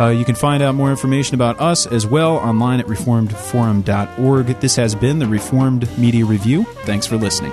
Uh, 0.00 0.08
you 0.08 0.24
can 0.24 0.34
find 0.34 0.62
out 0.62 0.74
more 0.74 0.90
information 0.90 1.34
about 1.34 1.58
us 1.60 1.86
as 1.86 2.06
well 2.06 2.36
online 2.36 2.80
at 2.80 2.86
reformedforum.org. 2.86 4.46
This 4.60 4.76
has 4.76 4.94
been 4.94 5.18
the 5.18 5.26
Reformed 5.26 5.98
Media 5.98 6.24
Review. 6.24 6.64
Thanks 6.84 7.06
for 7.06 7.16
listening. 7.16 7.52